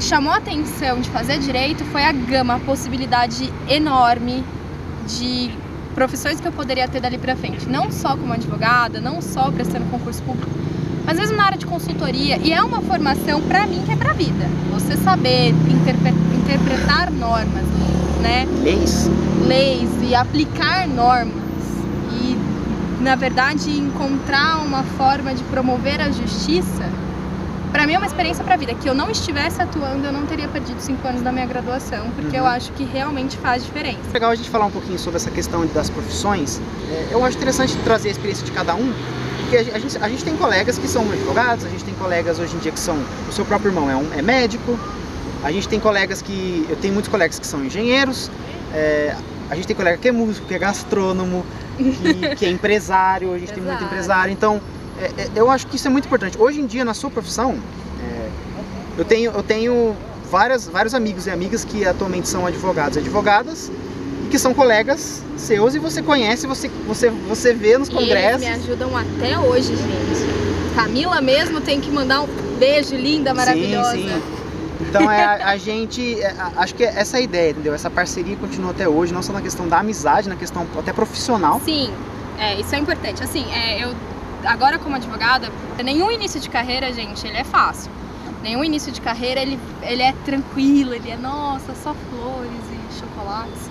chamou 0.00 0.32
a 0.32 0.36
atenção 0.36 1.00
de 1.00 1.10
fazer 1.10 1.38
direito 1.38 1.84
foi 1.86 2.04
a 2.04 2.12
gama, 2.12 2.54
a 2.54 2.58
possibilidade 2.60 3.52
enorme 3.68 4.44
de 5.06 5.50
profissões 5.94 6.40
que 6.40 6.48
eu 6.48 6.52
poderia 6.52 6.88
ter 6.88 7.00
dali 7.00 7.18
para 7.18 7.36
frente, 7.36 7.68
não 7.68 7.90
só 7.90 8.16
como 8.16 8.32
advogada, 8.32 9.00
não 9.00 9.20
só 9.20 9.50
prestando 9.50 9.84
concurso 9.86 10.22
público, 10.22 10.50
mas 11.04 11.18
mesmo 11.18 11.36
na 11.36 11.44
área 11.44 11.58
de 11.58 11.66
consultoria. 11.66 12.38
E 12.38 12.52
é 12.52 12.62
uma 12.62 12.80
formação 12.80 13.42
para 13.42 13.66
mim 13.66 13.82
que 13.84 13.92
é 13.92 13.96
para 13.96 14.12
vida. 14.12 14.46
Você 14.72 14.96
saber 14.96 15.48
interpre 15.48 16.14
interpretar 16.38 17.10
normas, 17.10 17.64
né? 18.22 18.46
Leis. 18.62 19.08
Leis 19.46 19.90
e 20.02 20.14
aplicar 20.14 20.86
normas 20.88 21.34
e 22.12 22.36
na 23.02 23.16
verdade 23.16 23.70
encontrar 23.70 24.62
uma 24.64 24.82
forma 24.82 25.34
de 25.34 25.42
promover 25.44 26.00
a 26.00 26.10
justiça 26.10 26.89
para 27.80 27.86
mim 27.86 27.94
é 27.94 27.98
uma 27.98 28.06
experiência 28.06 28.44
para 28.44 28.54
a 28.54 28.56
vida. 28.58 28.74
Que 28.74 28.90
eu 28.90 28.94
não 28.94 29.10
estivesse 29.10 29.62
atuando, 29.62 30.06
eu 30.06 30.12
não 30.12 30.26
teria 30.26 30.46
perdido 30.48 30.78
cinco 30.80 31.08
anos 31.08 31.22
da 31.22 31.32
minha 31.32 31.46
graduação, 31.46 32.10
porque 32.10 32.36
uhum. 32.36 32.44
eu 32.44 32.46
acho 32.46 32.70
que 32.72 32.84
realmente 32.84 33.38
faz 33.38 33.64
diferença. 33.64 34.00
Legal 34.12 34.30
a 34.30 34.34
gente 34.34 34.50
falar 34.50 34.66
um 34.66 34.70
pouquinho 34.70 34.98
sobre 34.98 35.16
essa 35.16 35.30
questão 35.30 35.66
das 35.68 35.88
profissões. 35.88 36.60
É, 36.90 37.08
eu 37.12 37.24
acho 37.24 37.38
interessante 37.38 37.74
trazer 37.78 38.08
a 38.08 38.12
experiência 38.12 38.44
de 38.44 38.52
cada 38.52 38.74
um, 38.74 38.92
porque 39.38 39.56
a 39.56 39.78
gente, 39.78 39.96
a 39.96 40.08
gente 40.10 40.22
tem 40.22 40.36
colegas 40.36 40.76
que 40.76 40.86
são 40.86 41.10
advogados, 41.10 41.64
a 41.64 41.70
gente 41.70 41.82
tem 41.82 41.94
colegas 41.94 42.38
hoje 42.38 42.54
em 42.54 42.58
dia 42.58 42.70
que 42.70 42.78
são. 42.78 42.98
O 43.26 43.32
seu 43.32 43.46
próprio 43.46 43.70
irmão 43.70 43.90
é, 43.90 43.96
um, 43.96 44.12
é 44.12 44.20
médico, 44.20 44.78
a 45.42 45.50
gente 45.50 45.66
tem 45.66 45.80
colegas 45.80 46.20
que. 46.20 46.66
Eu 46.68 46.76
tenho 46.76 46.92
muitos 46.92 47.10
colegas 47.10 47.38
que 47.38 47.46
são 47.46 47.64
engenheiros, 47.64 48.30
é, 48.74 49.16
a 49.48 49.54
gente 49.54 49.66
tem 49.66 49.74
colega 49.74 49.96
que 49.96 50.06
é 50.06 50.12
músico, 50.12 50.46
que 50.46 50.52
é 50.52 50.58
gastrônomo, 50.58 51.46
que, 51.78 52.36
que 52.36 52.44
é 52.44 52.50
empresário, 52.52 53.32
a 53.32 53.38
gente 53.38 53.54
tem 53.54 53.62
muito 53.62 53.82
empresário. 53.82 54.30
Então, 54.34 54.60
é, 55.00 55.22
é, 55.22 55.30
eu 55.34 55.50
acho 55.50 55.66
que 55.66 55.76
isso 55.76 55.88
é 55.88 55.90
muito 55.90 56.04
importante. 56.06 56.36
Hoje 56.38 56.60
em 56.60 56.66
dia, 56.66 56.84
na 56.84 56.94
sua 56.94 57.10
profissão, 57.10 57.58
é, 58.02 58.28
eu 58.98 59.04
tenho, 59.04 59.30
eu 59.32 59.42
tenho 59.42 59.96
várias, 60.30 60.68
vários 60.68 60.94
amigos 60.94 61.26
e 61.26 61.30
amigas 61.30 61.64
que 61.64 61.86
atualmente 61.86 62.28
são 62.28 62.46
advogados 62.46 62.96
e 62.96 63.00
advogadas 63.00 63.70
e 64.26 64.28
que 64.28 64.38
são 64.38 64.52
colegas 64.52 65.22
seus 65.36 65.74
e 65.74 65.78
você 65.78 66.02
conhece, 66.02 66.46
você, 66.46 66.68
você, 66.86 67.10
você 67.10 67.54
vê 67.54 67.78
nos 67.78 67.88
congressos. 67.88 68.42
E 68.42 68.46
eles 68.46 68.58
me 68.58 68.64
ajudam 68.64 68.96
até 68.96 69.38
hoje, 69.38 69.74
gente. 69.74 70.74
Camila 70.76 71.20
mesmo 71.20 71.60
tem 71.60 71.80
que 71.80 71.90
mandar 71.90 72.20
um 72.20 72.28
beijo 72.58 72.94
linda, 72.94 73.34
maravilhosa. 73.34 73.92
Sim, 73.92 74.08
sim. 74.08 74.22
Então 74.82 75.10
é 75.10 75.22
a, 75.22 75.50
a 75.50 75.56
gente, 75.56 76.20
é, 76.20 76.34
acho 76.56 76.74
que 76.74 76.84
é 76.84 76.92
essa 76.96 77.16
a 77.16 77.20
ideia, 77.20 77.50
entendeu? 77.50 77.74
Essa 77.74 77.90
parceria 77.90 78.36
continua 78.36 78.70
até 78.70 78.88
hoje, 78.88 79.12
não 79.12 79.22
só 79.22 79.32
na 79.32 79.42
questão 79.42 79.68
da 79.68 79.78
amizade, 79.78 80.28
na 80.28 80.36
questão 80.36 80.66
até 80.78 80.92
profissional. 80.92 81.60
Sim, 81.64 81.90
é, 82.38 82.58
isso 82.60 82.74
é 82.74 82.78
importante. 82.78 83.22
Assim, 83.22 83.44
é, 83.52 83.84
eu 83.84 83.94
agora 84.44 84.78
como 84.78 84.96
advogada, 84.96 85.50
nenhum 85.82 86.10
início 86.10 86.40
de 86.40 86.48
carreira, 86.48 86.92
gente, 86.92 87.26
ele 87.26 87.36
é 87.36 87.44
fácil. 87.44 87.90
Nenhum 88.42 88.64
início 88.64 88.90
de 88.90 89.00
carreira 89.00 89.40
ele, 89.40 89.58
ele 89.82 90.02
é 90.02 90.12
tranquilo, 90.24 90.94
ele 90.94 91.10
é 91.10 91.16
nossa, 91.16 91.74
só 91.74 91.94
flores 91.94 92.50
e 92.72 92.98
chocolates. 92.98 93.69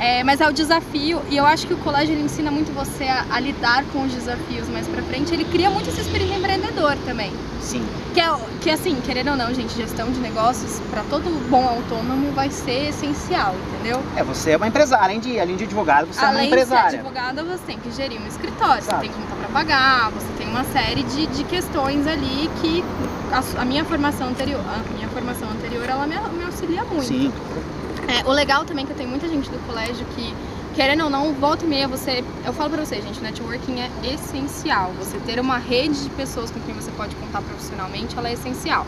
É, 0.00 0.22
mas 0.22 0.40
é 0.40 0.48
o 0.48 0.52
desafio 0.52 1.20
e 1.28 1.36
eu 1.36 1.44
acho 1.44 1.66
que 1.66 1.74
o 1.74 1.76
colégio 1.78 2.14
ele 2.14 2.22
ensina 2.22 2.50
muito 2.50 2.72
você 2.72 3.04
a, 3.04 3.26
a 3.30 3.40
lidar 3.40 3.84
com 3.92 4.04
os 4.04 4.12
desafios 4.12 4.68
mais 4.68 4.86
pra 4.86 5.02
frente. 5.02 5.32
Ele 5.32 5.44
cria 5.44 5.70
muito 5.70 5.88
esse 5.90 6.00
espírito 6.00 6.32
empreendedor 6.32 6.96
também. 7.04 7.32
Sim. 7.60 7.84
Que, 8.14 8.20
é, 8.20 8.36
que 8.60 8.70
assim, 8.70 9.00
querendo 9.04 9.30
ou 9.30 9.36
não, 9.36 9.52
gente, 9.52 9.74
gestão 9.74 10.10
de 10.10 10.20
negócios 10.20 10.80
para 10.90 11.02
todo 11.04 11.28
bom 11.50 11.66
autônomo 11.68 12.30
vai 12.32 12.50
ser 12.50 12.90
essencial, 12.90 13.54
entendeu? 13.68 14.00
É, 14.16 14.22
você 14.22 14.52
é 14.52 14.56
uma 14.56 14.68
empresária, 14.68 15.04
além 15.04 15.20
de, 15.20 15.38
além 15.38 15.56
de 15.56 15.64
advogado, 15.64 16.06
você 16.06 16.24
além 16.24 16.30
é 16.30 16.40
uma 16.40 16.46
empresária. 16.46 16.80
Além 16.80 16.96
de 16.98 17.02
ser 17.02 17.08
advogada, 17.08 17.44
você 17.44 17.64
tem 17.66 17.78
que 17.78 17.90
gerir 17.90 18.20
um 18.20 18.26
escritório, 18.26 18.78
Exato. 18.78 18.96
você 18.96 19.00
tem 19.02 19.10
que 19.10 19.18
contar 19.20 19.36
para 19.36 19.48
pagar, 19.48 20.10
você 20.10 20.26
tem 20.38 20.48
uma 20.48 20.64
série 20.64 21.02
de, 21.02 21.26
de 21.26 21.44
questões 21.44 22.06
ali 22.06 22.48
que 22.62 22.84
a, 23.32 23.62
a 23.62 23.64
minha 23.64 23.84
formação 23.84 24.28
anterior, 24.28 24.60
a 24.60 24.94
minha 24.94 25.08
formação 25.08 25.50
anterior, 25.50 25.84
ela 25.88 26.06
me, 26.06 26.16
me 26.36 26.44
auxilia 26.44 26.84
muito. 26.84 27.04
Sim. 27.04 27.32
É, 28.08 28.26
o 28.26 28.32
legal 28.32 28.64
também 28.64 28.84
é 28.84 28.86
que 28.86 28.92
eu 28.92 28.96
tenho 28.96 29.10
muita 29.10 29.28
gente 29.28 29.50
do 29.50 29.58
colégio 29.66 30.06
que, 30.16 30.34
querendo 30.74 31.04
ou 31.04 31.10
não, 31.10 31.34
volta 31.34 31.66
e 31.66 31.68
meia 31.68 31.86
você. 31.86 32.24
Eu 32.44 32.54
falo 32.54 32.70
pra 32.70 32.84
você, 32.84 33.02
gente, 33.02 33.20
networking 33.20 33.80
é 33.80 33.90
essencial. 34.14 34.92
Você 34.98 35.18
ter 35.18 35.38
uma 35.38 35.58
rede 35.58 36.04
de 36.04 36.10
pessoas 36.10 36.50
com 36.50 36.58
quem 36.60 36.74
você 36.74 36.90
pode 36.92 37.14
contar 37.16 37.42
profissionalmente, 37.42 38.16
ela 38.16 38.30
é 38.30 38.32
essencial. 38.32 38.86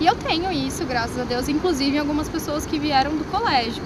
E 0.00 0.06
eu 0.06 0.14
tenho 0.16 0.50
isso, 0.50 0.86
graças 0.86 1.18
a 1.18 1.24
Deus, 1.24 1.50
inclusive 1.50 1.96
em 1.96 1.98
algumas 1.98 2.30
pessoas 2.30 2.64
que 2.64 2.78
vieram 2.78 3.14
do 3.14 3.24
colégio. 3.30 3.82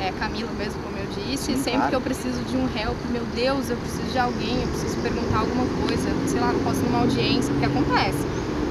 É, 0.00 0.12
Camila 0.12 0.52
mesmo, 0.56 0.80
como 0.84 0.96
eu 0.96 1.06
disse, 1.06 1.46
Sim, 1.46 1.56
sempre 1.56 1.72
claro. 1.72 1.88
que 1.88 1.96
eu 1.96 2.00
preciso 2.00 2.40
de 2.44 2.56
um 2.56 2.68
help, 2.78 2.96
meu 3.10 3.24
Deus, 3.34 3.68
eu 3.68 3.76
preciso 3.76 4.04
de 4.12 4.18
alguém, 4.18 4.62
eu 4.62 4.68
preciso 4.68 4.96
perguntar 4.98 5.40
alguma 5.40 5.66
coisa, 5.84 6.08
sei 6.28 6.38
lá, 6.38 6.52
não 6.52 6.60
posso 6.60 6.78
ir 6.78 6.84
numa 6.84 7.00
audiência, 7.00 7.52
porque 7.52 7.66
acontece, 7.66 8.24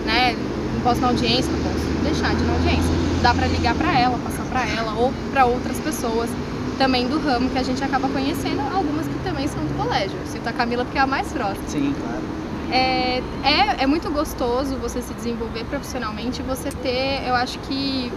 né? 0.05 0.37
Não 0.73 0.81
posso 0.81 0.99
ir 0.99 1.01
na 1.01 1.07
audiência, 1.09 1.51
não 1.51 1.59
posso 1.59 1.85
deixar 2.03 2.33
de 2.33 2.41
ir 2.41 2.47
na 2.47 2.53
audiência. 2.53 3.06
Dá 3.21 3.33
pra 3.33 3.47
ligar 3.47 3.75
pra 3.75 3.97
ela, 3.97 4.17
passar 4.19 4.45
para 4.45 4.65
ela 4.67 4.93
ou 4.93 5.11
para 5.31 5.45
outras 5.45 5.79
pessoas 5.79 6.29
também 6.77 7.07
do 7.07 7.19
ramo 7.19 7.49
que 7.49 7.57
a 7.57 7.63
gente 7.63 7.83
acaba 7.83 8.07
conhecendo, 8.07 8.61
algumas 8.73 9.07
que 9.07 9.15
também 9.23 9.47
são 9.47 9.59
do 9.63 9.75
colégio. 9.75 10.17
Cito 10.27 10.47
a 10.47 10.53
Camila 10.53 10.85
porque 10.85 10.97
é 10.97 11.01
a 11.01 11.07
mais 11.07 11.31
próxima. 11.33 11.67
Sim, 11.67 11.95
claro. 11.99 12.21
É, 12.69 13.23
é, 13.43 13.83
é 13.83 13.87
muito 13.87 14.11
gostoso 14.11 14.75
você 14.75 15.01
se 15.01 15.13
desenvolver 15.13 15.63
profissionalmente 15.65 16.41
e 16.41 16.43
você 16.43 16.69
ter, 16.69 17.23
eu 17.25 17.33
acho 17.33 17.57
que 17.59 18.11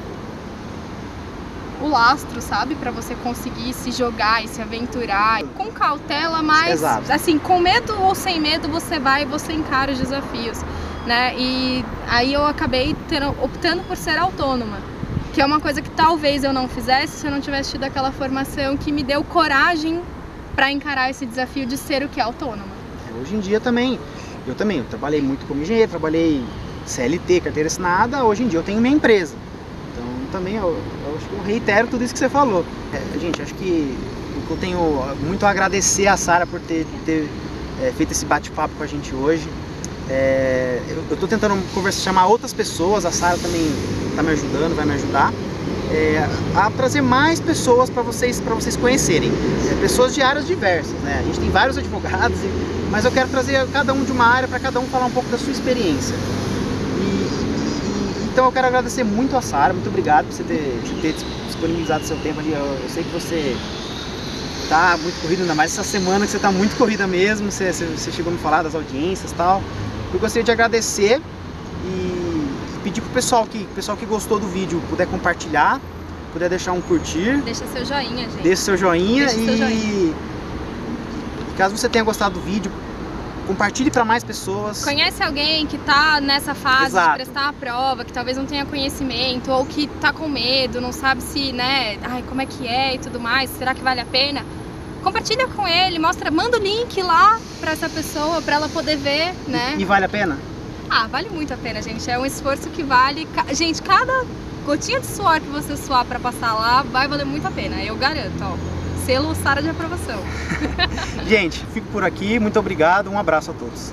o 1.81 1.89
lastro, 1.89 2.43
sabe? 2.43 2.75
para 2.75 2.91
você 2.91 3.15
conseguir 3.15 3.73
se 3.73 3.91
jogar 3.91 4.45
e 4.45 4.49
se 4.49 4.61
aventurar 4.61 5.43
com 5.57 5.67
cautela, 5.73 6.43
mas 6.43 6.73
Exato. 6.73 7.11
assim, 7.11 7.39
com 7.39 7.59
medo 7.59 7.99
ou 8.03 8.15
sem 8.15 8.39
medo, 8.41 8.69
você 8.69 8.99
vai 8.99 9.23
e 9.23 9.25
você 9.25 9.53
encara 9.53 9.93
os 9.93 9.99
desafios, 9.99 10.63
né? 11.07 11.35
E 11.39 11.85
aí 12.09 12.33
eu 12.33 12.45
acabei 12.45 12.95
tendo, 13.09 13.29
optando 13.43 13.83
por 13.85 13.97
ser 13.97 14.19
autônoma. 14.19 14.79
Que 15.33 15.41
é 15.41 15.47
uma 15.47 15.61
coisa 15.61 15.81
que 15.81 15.91
talvez 15.91 16.43
eu 16.43 16.53
não 16.53 16.69
fizesse 16.69 17.21
se 17.21 17.27
eu 17.27 17.31
não 17.31 17.41
tivesse 17.41 17.73
tido 17.73 17.85
aquela 17.85 18.11
formação 18.11 18.77
que 18.77 18.91
me 18.91 19.03
deu 19.03 19.23
coragem 19.23 20.01
para 20.57 20.73
encarar 20.73 21.09
esse 21.09 21.25
desafio 21.25 21.65
de 21.67 21.77
ser 21.77 22.03
o 22.03 22.09
que 22.09 22.21
é 22.21 22.23
autônoma. 22.23 22.81
Hoje 23.21 23.37
em 23.37 23.41
dia 23.41 23.61
também, 23.61 23.99
eu 24.47 24.55
também, 24.55 24.79
eu 24.79 24.85
trabalhei 24.85 25.21
muito 25.21 25.47
como 25.47 25.63
engenheiro, 25.63 25.89
trabalhei 25.91 26.43
CLT, 26.87 27.43
carteira 27.43 27.69
assinada, 27.69 28.25
hoje 28.25 28.43
em 28.43 28.49
dia 28.49 28.59
eu 28.59 28.63
tenho 28.63 28.81
minha 28.81 28.95
empresa. 28.95 29.37
Então 29.93 30.05
também 30.33 30.57
eu, 30.57 30.77
eu 31.07 31.17
acho 31.17 31.27
que 31.29 31.35
eu 31.35 31.43
reitero 31.45 31.87
tudo 31.87 32.03
isso 32.03 32.13
que 32.13 32.19
você 32.19 32.29
falou. 32.29 32.65
É, 32.93 33.19
gente, 33.19 33.41
acho 33.41 33.55
que 33.55 33.97
eu 34.51 34.57
tenho 34.57 34.81
muito 35.23 35.47
a 35.47 35.51
agradecer 35.51 36.09
a 36.09 36.17
Sara 36.17 36.47
por 36.47 36.61
ter, 36.61 36.85
ter 37.07 37.29
é, 37.83 37.93
feito 37.93 38.11
esse 38.11 38.27
bate-papo 38.27 38.75
com 38.77 38.83
a 38.83 38.87
gente 38.87 39.15
hoje. 39.15 39.49
É, 40.11 40.83
eu 40.89 41.15
estou 41.15 41.29
tentando 41.29 41.57
conversar, 41.73 42.01
chamar 42.01 42.27
outras 42.27 42.53
pessoas, 42.53 43.07
a 43.07 43.13
Sara 43.13 43.39
também 43.39 43.73
está 44.11 44.25
me 44.25 44.31
ajudando, 44.33 44.75
vai 44.75 44.85
me 44.85 44.95
ajudar, 44.95 45.33
é, 45.93 46.29
a 46.57 46.69
trazer 46.71 47.01
mais 47.01 47.39
pessoas 47.39 47.89
para 47.89 48.03
vocês, 48.03 48.41
vocês 48.41 48.77
conhecerem. 48.77 49.31
É, 49.71 49.81
pessoas 49.81 50.13
de 50.13 50.21
áreas 50.21 50.49
diversas, 50.49 50.99
né? 51.03 51.21
A 51.21 51.23
gente 51.23 51.39
tem 51.39 51.51
vários 51.51 51.79
advogados, 51.79 52.39
mas 52.91 53.05
eu 53.05 53.13
quero 53.13 53.29
trazer 53.29 53.65
cada 53.69 53.93
um 53.93 54.03
de 54.03 54.11
uma 54.11 54.25
área 54.27 54.49
para 54.49 54.59
cada 54.59 54.81
um 54.81 54.87
falar 54.87 55.07
um 55.07 55.13
pouco 55.13 55.29
da 55.31 55.39
sua 55.39 55.53
experiência. 55.53 56.17
E, 56.99 58.31
então 58.33 58.47
eu 58.47 58.53
quero 58.53 58.67
agradecer 58.67 59.05
muito 59.05 59.37
a 59.37 59.41
Sara, 59.41 59.73
muito 59.73 59.89
obrigado 59.89 60.27
por 60.27 60.35
você 60.35 60.43
ter, 60.43 60.83
ter 61.01 61.15
disponibilizado 61.47 62.05
seu 62.05 62.17
tempo 62.17 62.41
ali. 62.41 62.53
Eu, 62.53 62.65
eu 62.83 62.89
sei 62.89 63.05
que 63.05 63.11
você 63.11 63.57
tá 64.69 64.99
muito 65.01 65.21
corrido, 65.23 65.43
ainda 65.43 65.55
mais 65.55 65.73
essa 65.73 65.85
semana 65.85 66.25
que 66.25 66.33
você 66.33 66.39
tá 66.41 66.51
muito 66.51 66.77
corrida 66.77 67.07
mesmo, 67.07 67.51
você, 67.51 67.73
você 67.73 68.11
chegou 68.11 68.33
a 68.33 68.35
me 68.35 68.41
falar 68.41 68.63
das 68.63 68.75
audiências 68.75 69.31
tal. 69.33 69.63
Eu 70.13 70.19
gostaria 70.19 70.43
de 70.43 70.51
agradecer 70.51 71.21
e 71.85 72.81
pedir 72.83 73.01
pro 73.01 73.11
pessoal 73.11 73.47
que, 73.47 73.65
pessoal 73.75 73.97
que 73.97 74.07
gostou 74.07 74.39
do 74.39 74.47
vídeo 74.49 74.83
puder 74.89 75.07
compartilhar, 75.07 75.81
puder 76.33 76.49
deixar 76.49 76.73
um 76.73 76.81
curtir. 76.81 77.41
Deixa 77.43 77.67
seu 77.67 77.85
joinha, 77.85 78.29
gente. 78.29 78.43
Deixa 78.43 78.63
seu 78.63 78.77
joinha 78.77 79.27
Deixa 79.27 79.41
e 79.41 79.45
seu 79.45 79.57
joinha. 79.57 80.15
caso 81.57 81.77
você 81.77 81.89
tenha 81.89 82.05
gostado 82.05 82.35
do 82.35 82.41
vídeo, 82.41 82.73
compartilhe 83.47 83.91
para 83.91 84.05
mais 84.05 84.25
pessoas. 84.25 84.85
Conhece 84.85 85.23
alguém 85.23 85.67
que 85.67 85.77
está 85.77 86.21
nessa 86.21 86.55
fase 86.55 86.87
Exato. 86.87 87.11
de 87.11 87.25
prestar 87.25 87.49
a 87.49 87.53
prova, 87.53 88.05
que 88.05 88.13
talvez 88.13 88.37
não 88.37 88.47
tenha 88.47 88.65
conhecimento 88.65 89.51
ou 89.51 89.65
que 89.65 89.85
está 89.85 90.13
com 90.13 90.29
medo, 90.29 90.81
não 90.81 90.93
sabe 90.93 91.23
se, 91.23 91.53
né, 91.53 91.99
ai, 92.03 92.25
como 92.29 92.41
é 92.41 92.47
que 92.47 92.67
é 92.67 92.95
e 92.95 92.99
tudo 92.99 93.21
mais, 93.21 93.51
será 93.51 93.75
que 93.75 93.83
vale 93.83 94.01
a 94.01 94.07
pena? 94.07 94.45
Compartilha 95.01 95.49
com 95.49 95.67
ele, 95.67 95.99
mostra, 95.99 96.31
manda 96.31 96.59
o 96.59 96.61
link 96.61 97.03
lá 97.03 97.39
para 97.61 97.73
essa 97.73 97.89
pessoa, 97.89 98.41
para 98.43 98.57
ela 98.57 98.69
poder 98.69 98.97
ver, 98.97 99.35
né? 99.47 99.75
E, 99.77 99.83
e 99.83 99.85
vale 99.85 100.05
a 100.05 100.09
pena? 100.09 100.39
Ah, 100.89 101.07
vale 101.07 101.29
muito 101.31 101.55
a 101.55 101.57
pena, 101.57 101.81
gente. 101.81 102.11
É 102.11 102.19
um 102.19 102.27
esforço 102.27 102.69
que 102.71 102.83
vale. 102.83 103.29
Gente, 103.53 103.81
cada 103.81 104.25
gotinha 104.67 105.01
de 105.01 105.07
suor 105.07 105.41
que 105.41 105.49
você 105.49 105.77
suar 105.77 106.05
para 106.05 106.19
passar 106.19 106.53
lá 106.55 106.83
vai 106.83 107.07
valer 107.07 107.25
muito 107.25 107.47
a 107.47 107.51
pena. 107.51 107.83
Eu 107.83 107.97
garanto, 107.97 108.43
ó. 108.43 108.57
Selo 109.07 109.35
Sara 109.37 109.63
de 109.63 109.71
aprovação. 109.71 110.21
gente, 111.27 111.65
fico 111.73 111.87
por 111.89 112.03
aqui. 112.05 112.39
Muito 112.39 112.59
obrigado. 112.59 113.09
Um 113.09 113.19
abraço 113.19 113.53
a 113.53 113.55
todos. 113.55 113.93